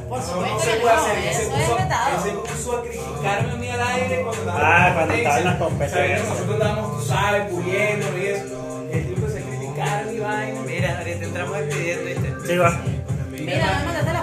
Por 0.10 0.22
supuesto 0.22 0.54
no 0.56 0.60
se 0.60 0.72
que 0.72 0.78
puede 0.80 0.96
no, 0.96 1.02
hacer. 1.02 1.18
Eso 1.20 1.42
es 1.42 1.48
puso- 1.50 1.76
vetado. 1.78 2.16
Él 2.16 2.24
se 2.24 2.38
puso 2.54 2.78
a 2.78 2.82
criticarme 2.84 3.52
a 3.52 3.56
mí 3.56 3.70
al 3.70 3.82
aire 3.82 4.22
cuando 4.24 4.42
estaba 4.42 4.60
Ah, 4.64 4.88
en 4.88 4.94
cuando 4.96 5.14
estaba 5.14 5.38
en 5.38 5.46
las 5.46 5.56
competencias. 5.58 6.30
Nosotros 6.30 6.56
estábamos, 6.56 6.98
tú 7.00 7.06
sabes, 7.06 7.52
puliendo 7.52 8.18
y 8.18 8.26
eso. 8.26 8.86
El 8.92 9.08
tipo 9.08 9.28
se 9.30 9.38
a 9.40 9.42
criticar 9.44 10.06
mi 10.08 10.20
vaina. 10.20 10.62
Mira, 10.66 10.98
ahorita 10.98 11.26
entramos 11.26 11.58
despidiendo, 11.60 12.06
¿viste? 12.06 12.34
Sí, 12.48 12.58
va. 12.58 12.82
Mira, 13.32 13.80
me 13.80 13.86
mandaste 13.86 14.14
la 14.14 14.15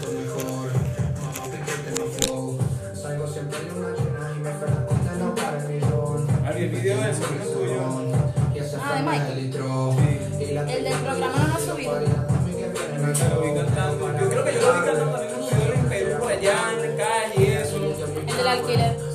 siento 0.00 0.20
mejor, 0.20 0.70
mamá 1.22 1.44
piquete 1.50 1.90
no 1.98 2.06
flow. 2.06 2.58
Salgo 2.94 3.26
siempre 3.26 3.58
de 3.60 3.70
una 3.72 3.94
china 3.94 4.32
y 4.36 4.38
me 4.40 4.50
esperan 4.50 4.86
contando 4.86 5.34
para 5.34 5.58
el 5.58 5.68
millón. 5.68 6.26
Ari, 6.46 6.62
el 6.64 6.70
video 6.70 7.00
del 7.00 7.14
sobrino 7.14 7.44
tuyo. 7.44 7.82
Y 8.54 8.58
ese 8.58 8.76
Ah, 8.76 8.94
de 8.96 9.02
fue 9.02 9.12
Michael. 9.12 9.38
el 9.38 10.84
del 10.84 10.94
programa 10.98 11.36
no 11.38 11.48
lo 11.48 11.54
ha 11.54 11.58
subido. 11.58 11.92
Lo 11.98 13.40
vi 13.42 13.54
cantando. 13.54 14.18
Yo 14.20 14.28
creo 14.28 14.44
que 14.44 14.54
yo 14.54 14.60
lo 14.60 14.72
vi 14.72 14.86
cantando 14.86 15.12
también 15.12 15.34
en 15.34 15.42
un 15.42 15.48
video 15.48 15.74
en 15.74 15.88
Perú, 15.88 16.18
por 16.20 16.32
allá, 16.32 16.56
en 16.72 16.76
la 16.98 17.04
calle 17.04 17.34
y 17.38 17.46
eso. 17.52 17.76
El 17.76 18.36
del 18.36 18.46
alquiler. 18.46 19.07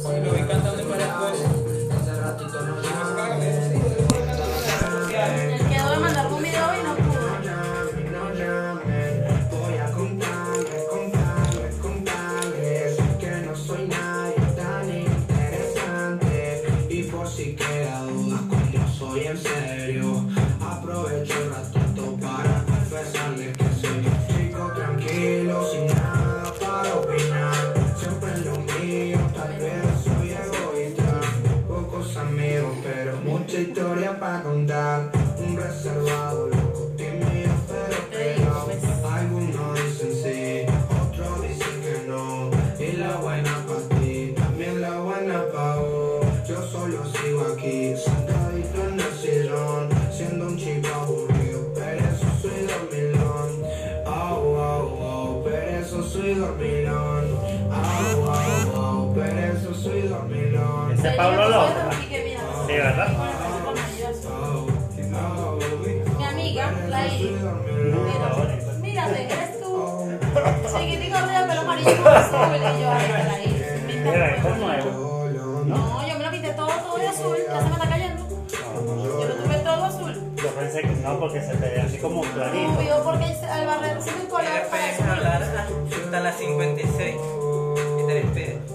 Chiquitico 70.44 71.18
de 71.18 71.48
pelo 71.48 71.62
amarillo 71.62 72.04
con 72.04 72.08
azul. 72.14 72.56
Y 72.56 72.82
yo, 72.82 72.91
ay, 72.91 73.08
me 73.12 73.20
encanta. 73.20 74.12
Mira, 74.12 74.36
esto 74.36 74.50
es 74.50 74.58
nuevo. 74.58 75.30
No, 75.66 76.08
yo 76.08 76.18
me 76.18 76.24
lo 76.24 76.32
pinté 76.32 76.54
todo, 76.54 76.68
todo 76.68 76.98
de 76.98 77.08
azul. 77.08 77.38
Ya 77.48 77.60
se 77.60 77.66
me 77.66 77.74
está 77.74 77.89
cayendo. 77.89 78.24
Yo 78.60 79.26
lo 79.28 79.36
tuve 79.36 79.56
todo 79.60 79.84
azul. 79.86 80.14
Yo 80.36 80.50
pensé 80.50 80.82
que 80.82 80.88
no, 80.88 81.20
porque 81.20 81.41
se 81.41 81.56
te 81.56 81.70
ve 81.70 81.82
así 81.82 81.98
como 81.98 82.22
clarito. 82.22 82.72
Obvio, 82.74 83.04
porque 83.04 83.26
al 83.26 83.66
barrer 83.66 84.02
se 84.02 84.12
me 84.12 84.28
color 84.28 84.44
para 84.70 84.98
puede 84.98 85.12
hablar 85.12 85.44
hasta 85.44 86.20
las 86.20 86.38
56 86.38 87.16
y 87.16 88.08
te 88.08 88.14
despide. 88.14 88.72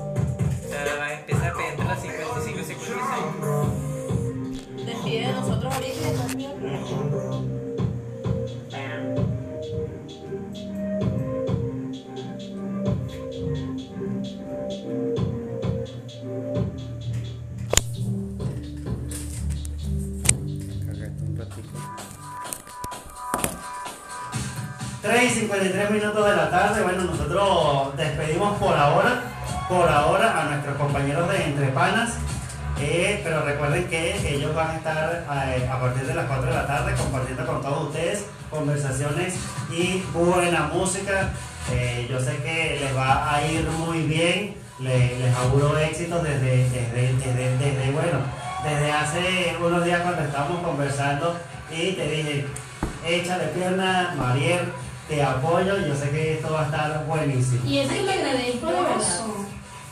Y 25.89 26.01
53 26.01 26.03
minutos 26.03 26.25
de 26.31 26.37
la 26.37 26.51
tarde. 26.51 26.83
Bueno, 26.83 27.05
nosotros 27.05 27.97
despedimos 27.97 28.59
por 28.59 28.75
ahora, 28.77 29.23
por 29.69 29.89
ahora 29.89 30.41
a 30.43 30.45
nuestros 30.47 30.77
compañeros 30.77 31.29
de 31.31 31.45
Entre 31.45 31.67
Panas. 31.69 32.15
eh, 32.81 33.21
pero 33.25 33.43
recuerden 33.45 33.89
que 33.89 34.35
ellos 34.37 34.55
van 34.55 34.71
a 34.71 34.77
estar 34.77 35.25
eh, 35.49 35.69
a 35.71 35.81
partir 35.81 36.05
de 36.07 36.15
las 36.15 36.27
4 36.27 36.47
de 36.47 36.55
la 36.55 36.67
tarde 36.67 36.95
compartiendo 36.95 37.45
con 37.47 37.61
todos 37.61 37.89
ustedes 37.89 38.25
conversaciones 38.51 39.35
y 39.71 40.03
buena 40.15 40.71
música. 40.73 41.31
Eh, 41.73 42.07
yo 42.09 42.21
sé 42.21 42.37
que 42.37 42.79
les 42.81 42.97
va 42.97 43.35
a 43.35 43.43
ir 43.47 43.69
muy 43.71 44.03
bien. 44.03 44.57
Le- 44.79 45.19
les 45.19 45.37
auguro 45.37 45.77
éxitos 45.77 46.23
desde, 46.23 46.69
desde, 46.71 47.13
desde, 47.15 47.57
desde, 47.59 47.91
bueno, 47.91 48.19
desde 48.63 48.93
hace 48.93 49.57
unos 49.61 49.85
días 49.85 50.01
cuando 50.03 50.23
estábamos 50.23 50.63
conversando 50.63 51.37
y 51.71 51.93
te 51.93 52.09
dije, 52.09 52.47
échale 53.05 53.45
pierna, 53.49 54.15
Mariel, 54.17 54.73
te 55.09 55.23
apoyo, 55.23 55.79
yo 55.79 55.97
sé 55.97 56.11
que 56.11 56.35
esto 56.35 56.53
va 56.53 56.63
a 56.63 56.65
estar 56.67 57.07
buenísimo. 57.07 57.67
Y 57.67 57.79
eso 57.79 57.95
te 57.95 58.03
lo 58.03 58.13
agradezco 58.13 58.67
de 58.67 58.73
verdad. 58.73 59.21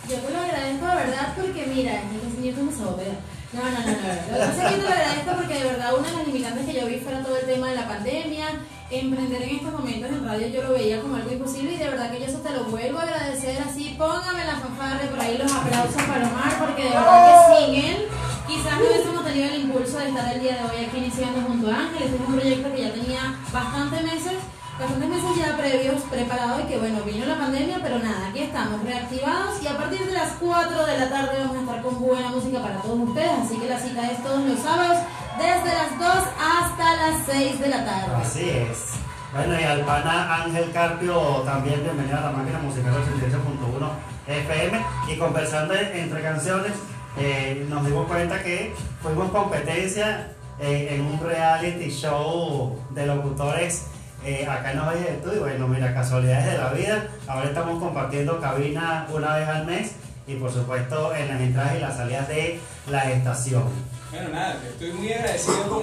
Yo 0.08 0.16
te 0.16 0.30
lo 0.30 0.38
agradezco 0.38 0.86
de 0.86 0.94
verdad 0.94 1.34
porque 1.34 1.66
mira, 1.74 1.92
el 2.02 2.32
señor 2.36 2.64
me 2.64 2.72
sabotea. 2.72 3.16
No, 3.52 3.62
no, 3.62 3.70
no, 3.70 3.86
no. 3.86 3.86
Lo 3.86 4.36
que 4.36 4.46
pasa 4.46 4.68
es 4.68 4.74
que 4.74 4.76
te 4.76 4.82
lo 4.82 4.88
agradezco 4.88 5.32
porque 5.36 5.54
de 5.54 5.64
verdad 5.64 5.94
una 5.98 6.08
de 6.10 6.16
las 6.16 6.26
limitantes 6.26 6.66
que 6.66 6.80
yo 6.80 6.86
vi 6.86 6.98
fuera 6.98 7.22
todo 7.22 7.36
el 7.36 7.46
tema 7.46 7.68
de 7.68 7.74
la 7.76 7.88
pandemia. 7.88 8.46
Emprender 8.88 9.42
en 9.42 9.56
estos 9.56 9.72
momentos 9.72 10.10
en 10.12 10.24
radio 10.24 10.46
yo 10.46 10.62
lo 10.62 10.72
veía 10.74 11.00
como 11.00 11.16
algo 11.16 11.32
imposible 11.32 11.72
y 11.72 11.78
de 11.78 11.88
verdad 11.88 12.10
que 12.10 12.20
yo 12.20 12.26
eso 12.26 12.38
te 12.38 12.50
lo 12.50 12.64
vuelvo 12.64 12.98
a 12.98 13.02
agradecer 13.02 13.58
así. 13.62 13.96
Póngame 13.98 14.44
la 14.44 14.56
fanfarra 14.56 15.00
y 15.02 15.08
por 15.08 15.20
ahí 15.20 15.38
los 15.38 15.50
aplausos 15.50 16.02
para 16.02 16.28
Omar 16.28 16.58
porque 16.60 16.84
de 16.84 16.90
verdad 16.90 17.48
que 17.48 17.64
sin 17.64 17.74
él 17.84 18.08
quizás 18.46 18.78
no 18.78 18.86
hubiésemos 18.86 19.24
tenido 19.24 19.48
el 19.48 19.60
impulso 19.62 19.98
de 19.98 20.08
estar 20.08 20.34
el 20.34 20.40
día 20.40 20.54
de 20.56 20.62
hoy 20.62 20.84
aquí 20.84 20.98
iniciando 20.98 21.40
junto 21.40 21.70
a 21.70 21.74
Ángel. 21.74 22.02
Este 22.02 22.14
es 22.14 22.28
un 22.28 22.34
proyecto 22.36 22.72
que 22.74 22.82
ya 22.82 22.92
tenía 22.92 23.34
bastantes 23.50 24.02
meses 24.04 24.34
bastantes 24.78 25.08
meses 25.08 25.36
ya 25.38 25.56
previos 25.56 26.02
preparados 26.02 26.62
y 26.64 26.66
que 26.66 26.78
bueno, 26.78 27.00
vino 27.02 27.24
la 27.24 27.38
pandemia, 27.38 27.78
pero 27.82 27.98
nada, 27.98 28.28
aquí 28.28 28.40
estamos 28.40 28.82
reactivados 28.82 29.62
y 29.62 29.66
a 29.66 29.76
partir 29.76 30.04
de 30.04 30.12
las 30.12 30.32
4 30.38 30.86
de 30.86 30.98
la 30.98 31.08
tarde 31.08 31.38
vamos 31.38 31.56
a 31.56 31.60
estar 31.60 31.82
con 31.82 32.00
buena 32.00 32.28
música 32.28 32.60
para 32.60 32.76
todos 32.82 33.08
ustedes, 33.08 33.32
así 33.42 33.56
que 33.58 33.68
la 33.68 33.78
cita 33.78 34.10
es 34.10 34.22
todos 34.22 34.44
los 34.44 34.58
sábados 34.60 34.98
desde 35.38 35.74
las 35.74 35.98
2 35.98 36.08
hasta 36.38 36.96
las 36.96 37.26
6 37.26 37.60
de 37.60 37.68
la 37.68 37.84
tarde. 37.84 38.16
Así 38.16 38.50
es. 38.50 38.92
Bueno, 39.32 39.60
y 39.60 39.64
al 39.64 39.80
pana 39.80 40.44
Ángel 40.44 40.70
Carpio 40.72 41.42
también 41.44 41.82
bienvenido 41.82 42.18
a 42.18 42.22
la 42.22 42.30
máquina 42.30 42.58
musical 42.58 42.94
88.1 42.94 43.90
FM. 44.28 44.84
Y 45.08 45.18
conversando 45.18 45.74
entre 45.74 46.22
canciones, 46.22 46.72
eh, 47.18 47.66
nos 47.68 47.84
dimos 47.84 48.06
cuenta 48.06 48.42
que 48.42 48.74
fuimos 49.02 49.30
competencia 49.30 50.32
eh, 50.58 50.88
en 50.90 51.02
un 51.02 51.20
reality 51.20 51.90
show 51.90 52.78
de 52.90 53.06
locutores 53.06 53.88
eh, 54.24 54.46
acá 54.46 54.72
en 54.72 54.80
Valle 54.80 55.04
del 55.04 55.20
Tuy. 55.20 55.38
Bueno, 55.38 55.68
mira, 55.68 55.94
casualidades 55.94 56.52
de 56.52 56.58
la 56.58 56.72
vida. 56.72 57.08
Ahora 57.26 57.48
estamos 57.48 57.82
compartiendo 57.82 58.40
cabina 58.40 59.06
una 59.12 59.36
vez 59.36 59.48
al 59.48 59.66
mes 59.66 59.92
y 60.26 60.34
por 60.34 60.52
supuesto 60.52 61.14
en 61.14 61.28
las 61.28 61.40
entradas 61.40 61.76
y 61.76 61.80
las 61.80 61.96
salidas 61.96 62.28
de 62.28 62.60
la 62.90 63.10
estación. 63.12 63.64
Bueno, 64.10 64.28
nada, 64.30 64.56
estoy 64.66 64.92
muy 64.92 65.12
agradecido 65.12 65.68
con, 65.68 65.82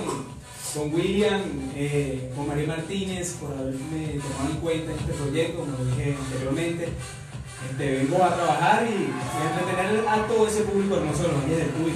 con 0.74 0.94
William, 0.94 1.42
eh, 1.76 2.32
con 2.36 2.48
María 2.48 2.68
Martínez 2.68 3.34
por 3.34 3.52
haberme 3.52 4.20
tomado 4.20 4.50
en 4.50 4.58
cuenta 4.58 4.92
en 4.92 5.00
este 5.00 5.14
proyecto, 5.14 5.60
como 5.60 5.78
lo 5.78 5.86
dije 5.86 6.16
anteriormente. 6.20 6.90
Este, 7.70 7.96
vengo 7.96 8.22
a 8.24 8.36
trabajar 8.36 8.84
y, 8.86 8.92
y 8.92 9.42
a 9.42 9.60
entretener 9.60 10.08
a 10.08 10.28
todo 10.28 10.48
ese 10.48 10.62
público 10.64 10.98
hermoso 10.98 11.24
de 11.24 11.30
los 11.30 11.44
Valles 11.44 11.58
del 11.60 11.70
Tuy. 11.70 11.94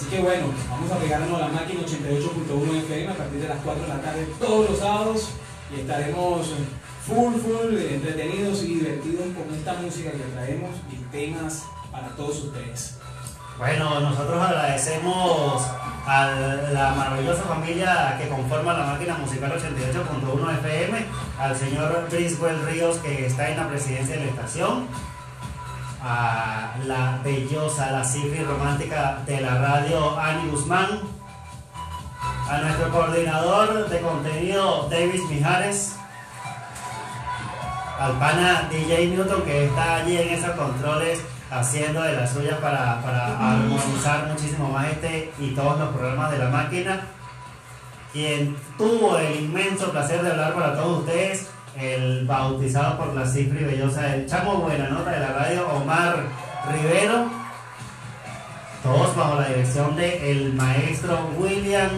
Así 0.00 0.08
que 0.08 0.20
bueno, 0.22 0.46
vamos 0.70 0.90
a 0.90 0.96
pegarnos 0.96 1.36
a 1.36 1.44
la 1.44 1.48
máquina 1.48 1.82
88.1 1.82 2.84
FM 2.84 3.12
a 3.12 3.14
partir 3.14 3.38
de 3.38 3.48
las 3.48 3.58
4 3.62 3.82
de 3.82 3.88
la 3.88 4.00
tarde 4.00 4.26
todos 4.40 4.70
los 4.70 4.78
sábados 4.78 5.28
y 5.70 5.80
estaremos 5.80 6.54
full, 7.06 7.34
full 7.34 7.76
entretenidos 7.76 8.62
y 8.62 8.76
divertidos 8.76 9.26
con 9.36 9.54
esta 9.54 9.74
música 9.74 10.10
que 10.12 10.24
traemos 10.32 10.70
y 10.90 10.96
temas 11.12 11.64
para 11.92 12.08
todos 12.16 12.44
ustedes. 12.44 12.96
Bueno, 13.58 14.00
nosotros 14.00 14.42
agradecemos 14.42 15.66
a 16.06 16.30
la 16.72 16.94
maravillosa 16.94 17.42
familia 17.42 18.16
que 18.18 18.26
conforma 18.30 18.72
la 18.72 18.86
máquina 18.86 19.18
musical 19.18 19.52
88.1 19.52 20.58
FM, 20.60 21.04
al 21.38 21.54
señor 21.54 22.06
Briswell 22.10 22.64
Ríos 22.64 22.96
que 23.00 23.26
está 23.26 23.50
en 23.50 23.58
la 23.58 23.68
presidencia 23.68 24.16
de 24.16 24.24
la 24.24 24.30
estación, 24.30 24.86
a 26.02 26.74
la 26.86 27.20
bellosa, 27.22 27.90
la 27.90 28.04
cifra 28.04 28.42
romántica 28.44 29.18
de 29.26 29.40
la 29.40 29.58
radio 29.58 30.18
Ani 30.18 30.50
Guzmán, 30.50 31.00
a 32.48 32.58
nuestro 32.58 32.90
coordinador 32.90 33.88
de 33.88 34.00
contenido 34.00 34.88
Davis 34.90 35.22
Mijares, 35.28 35.96
al 37.98 38.12
pana 38.12 38.68
DJ 38.70 39.08
Newton 39.08 39.42
que 39.42 39.66
está 39.66 39.96
allí 39.96 40.16
en 40.16 40.28
esos 40.30 40.50
controles 40.52 41.20
haciendo 41.50 42.02
de 42.02 42.14
las 42.14 42.32
suyas 42.32 42.58
para, 42.60 43.02
para 43.02 43.52
armonizar 43.52 44.26
muchísimo 44.28 44.68
más 44.70 44.86
este 44.86 45.32
y 45.38 45.50
todos 45.50 45.78
los 45.78 45.90
programas 45.90 46.30
de 46.30 46.38
la 46.38 46.48
máquina. 46.48 47.00
Quien 48.12 48.56
tuvo 48.78 49.18
el 49.18 49.44
inmenso 49.44 49.90
placer 49.90 50.22
de 50.22 50.30
hablar 50.30 50.54
para 50.54 50.74
todos 50.74 51.00
ustedes, 51.00 51.48
el 51.76 52.26
bautizado 52.26 52.98
por 52.98 53.14
la 53.14 53.26
cifra 53.26 53.60
y 53.60 53.64
bellosa, 53.64 54.14
el 54.14 54.26
chamo 54.26 54.56
buena 54.56 54.88
nota 54.88 55.10
de 55.10 55.20
la 55.20 55.32
radio, 55.32 55.68
Omar 55.68 56.24
Rivero. 56.70 57.26
Todos 58.82 59.14
bajo 59.14 59.40
la 59.40 59.48
dirección 59.48 59.94
de 59.96 60.30
el 60.30 60.54
maestro 60.54 61.30
William 61.38 61.90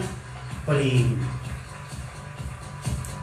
Prim. 0.65 1.17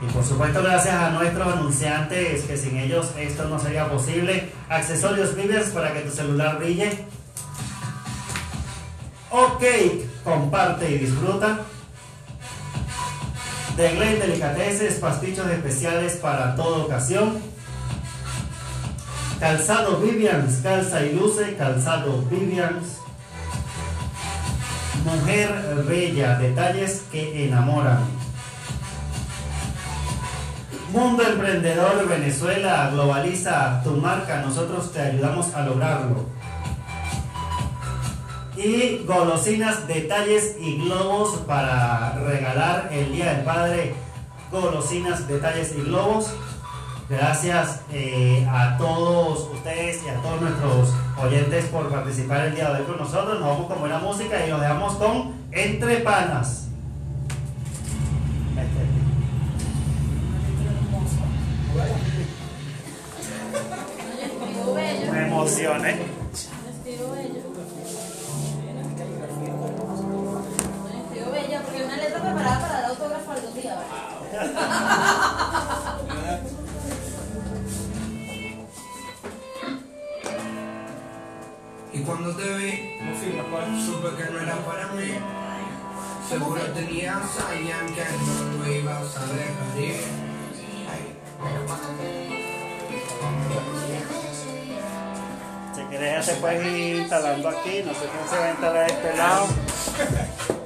Y 0.02 0.12
por 0.12 0.24
supuesto 0.24 0.62
gracias 0.62 0.94
a 0.94 1.10
nuestros 1.10 1.54
anunciantes 1.54 2.44
que 2.44 2.56
sin 2.56 2.78
ellos 2.78 3.12
esto 3.18 3.44
no 3.48 3.58
sería 3.58 3.88
posible. 3.88 4.50
Accesorios 4.68 5.36
Vivers 5.36 5.68
para 5.70 5.92
que 5.92 6.00
tu 6.00 6.10
celular 6.10 6.58
brille. 6.58 7.04
Ok, 9.30 9.62
comparte 10.24 10.90
y 10.90 10.98
disfruta. 10.98 11.60
De 13.76 13.88
Glen 13.94 14.18
Delicateces, 14.18 14.94
pastichos 14.94 15.46
especiales 15.50 16.16
para 16.16 16.54
toda 16.54 16.84
ocasión. 16.84 17.38
Calzado 19.38 20.00
Vivians, 20.00 20.60
calza 20.62 21.02
y 21.02 21.14
luce, 21.14 21.56
calzado 21.56 22.22
Vivians. 22.30 22.98
Mujer 25.04 25.84
bella, 25.88 26.38
detalles 26.38 27.04
que 27.10 27.46
enamoran. 27.46 28.04
Mundo 30.92 31.22
Emprendedor 31.22 32.06
Venezuela, 32.08 32.90
globaliza 32.92 33.80
tu 33.82 33.92
marca, 33.92 34.42
nosotros 34.42 34.92
te 34.92 35.00
ayudamos 35.00 35.54
a 35.54 35.62
lograrlo. 35.62 36.39
Y 38.62 39.04
golosinas, 39.06 39.88
detalles 39.88 40.56
y 40.60 40.76
globos 40.76 41.38
para 41.46 42.12
regalar 42.26 42.90
el 42.92 43.10
Día 43.10 43.32
del 43.32 43.44
Padre. 43.44 43.94
Golosinas, 44.52 45.26
detalles 45.26 45.74
y 45.78 45.80
globos. 45.80 46.30
Gracias 47.08 47.80
eh, 47.90 48.46
a 48.50 48.76
todos 48.76 49.48
ustedes 49.54 50.04
y 50.04 50.10
a 50.10 50.16
todos 50.16 50.42
nuestros 50.42 50.92
oyentes 51.22 51.64
por 51.66 51.88
participar 51.88 52.48
el 52.48 52.54
día 52.54 52.70
de 52.70 52.80
hoy 52.80 52.86
con 52.86 52.98
nosotros. 52.98 53.40
Nos 53.40 53.48
vamos 53.48 53.66
con 53.66 53.80
buena 53.80 53.98
música 53.98 54.46
y 54.46 54.50
nos 54.50 54.60
dejamos 54.60 54.94
con 54.96 55.32
Entre 55.52 55.96
Panas. 56.00 56.68
Este. 58.58 58.90
Me 65.10 65.26
emocioné. 65.26 66.19
Y 82.00 82.02
cuando 82.02 82.34
te 82.34 82.54
vi, 82.54 82.96
supe 83.84 84.08
que 84.16 84.32
no 84.32 84.40
era 84.40 84.56
para 84.64 84.86
mí. 84.94 85.12
Seguro 86.26 86.62
tenías 86.72 87.38
a 87.38 87.50
alguien 87.50 87.94
que 87.94 88.04
no 88.24 88.64
lo 88.64 88.72
ibas 88.72 89.16
a 89.18 89.26
dejar 89.26 89.78
ir. 89.78 90.00
Si 95.74 95.80
quieres 95.90 96.12
ya 96.14 96.22
se 96.22 96.40
puede 96.40 96.78
ir 96.78 96.96
instalando 97.00 97.48
aquí, 97.50 97.82
no 97.84 97.92
sé 97.92 98.06
cómo 98.06 98.30
se 98.30 98.38
va 98.38 98.44
a 98.46 98.50
instalar 98.50 98.90
este 98.90 99.16
lado. 99.18 100.59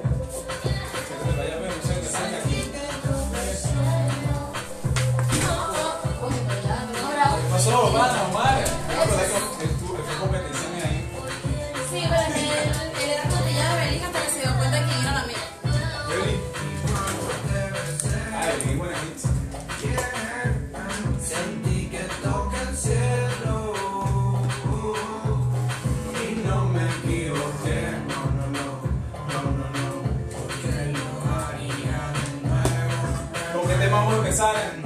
Zion. 34.45 34.84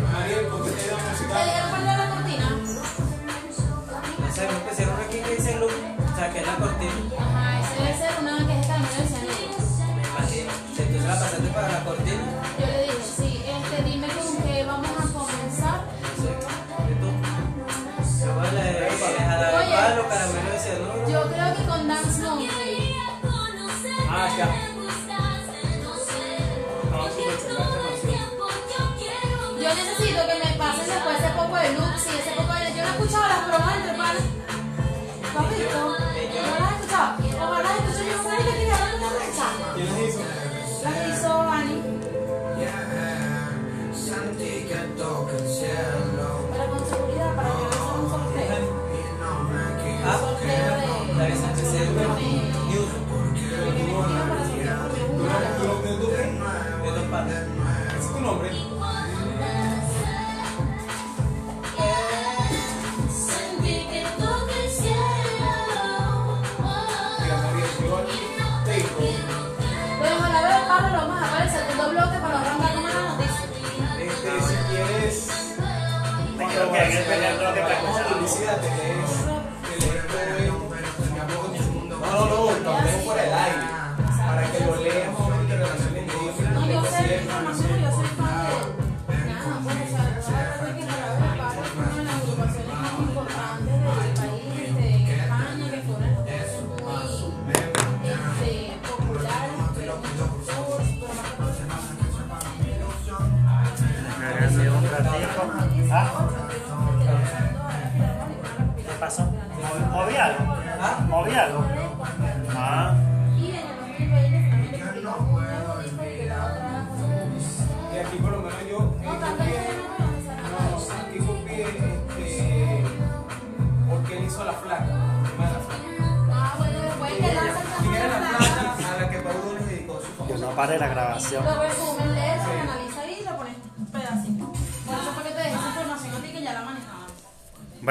Luxi, 31.75 32.09
ese 32.19 32.31
poco 32.35 32.53
de... 32.53 32.73
Yo 32.75 32.83
no 32.83 32.89
he 32.89 32.91
escuchado 32.91 33.27
las 33.27 33.47
bromas 33.47 33.75
entre 33.77 33.93
panas. 33.97 34.23
¿Tú 35.31 35.39
has 35.39 35.49
visto? 35.49 35.79
¿No 35.79 36.59
las 36.59 36.71
has 36.71 36.79
escuchado? 36.79 37.28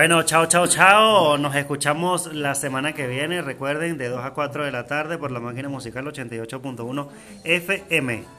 Bueno, 0.09 0.22
chao, 0.22 0.46
chao, 0.46 0.66
chao. 0.66 1.36
Nos 1.36 1.54
escuchamos 1.54 2.32
la 2.32 2.54
semana 2.54 2.94
que 2.94 3.06
viene. 3.06 3.42
Recuerden, 3.42 3.98
de 3.98 4.09
2 4.09 4.24
a 4.24 4.32
4 4.32 4.64
de 4.64 4.72
la 4.72 4.86
tarde 4.86 5.18
por 5.18 5.30
la 5.30 5.38
máquina 5.38 5.68
musical 5.68 6.06
88.1 6.06 7.09
FM. 7.44 8.38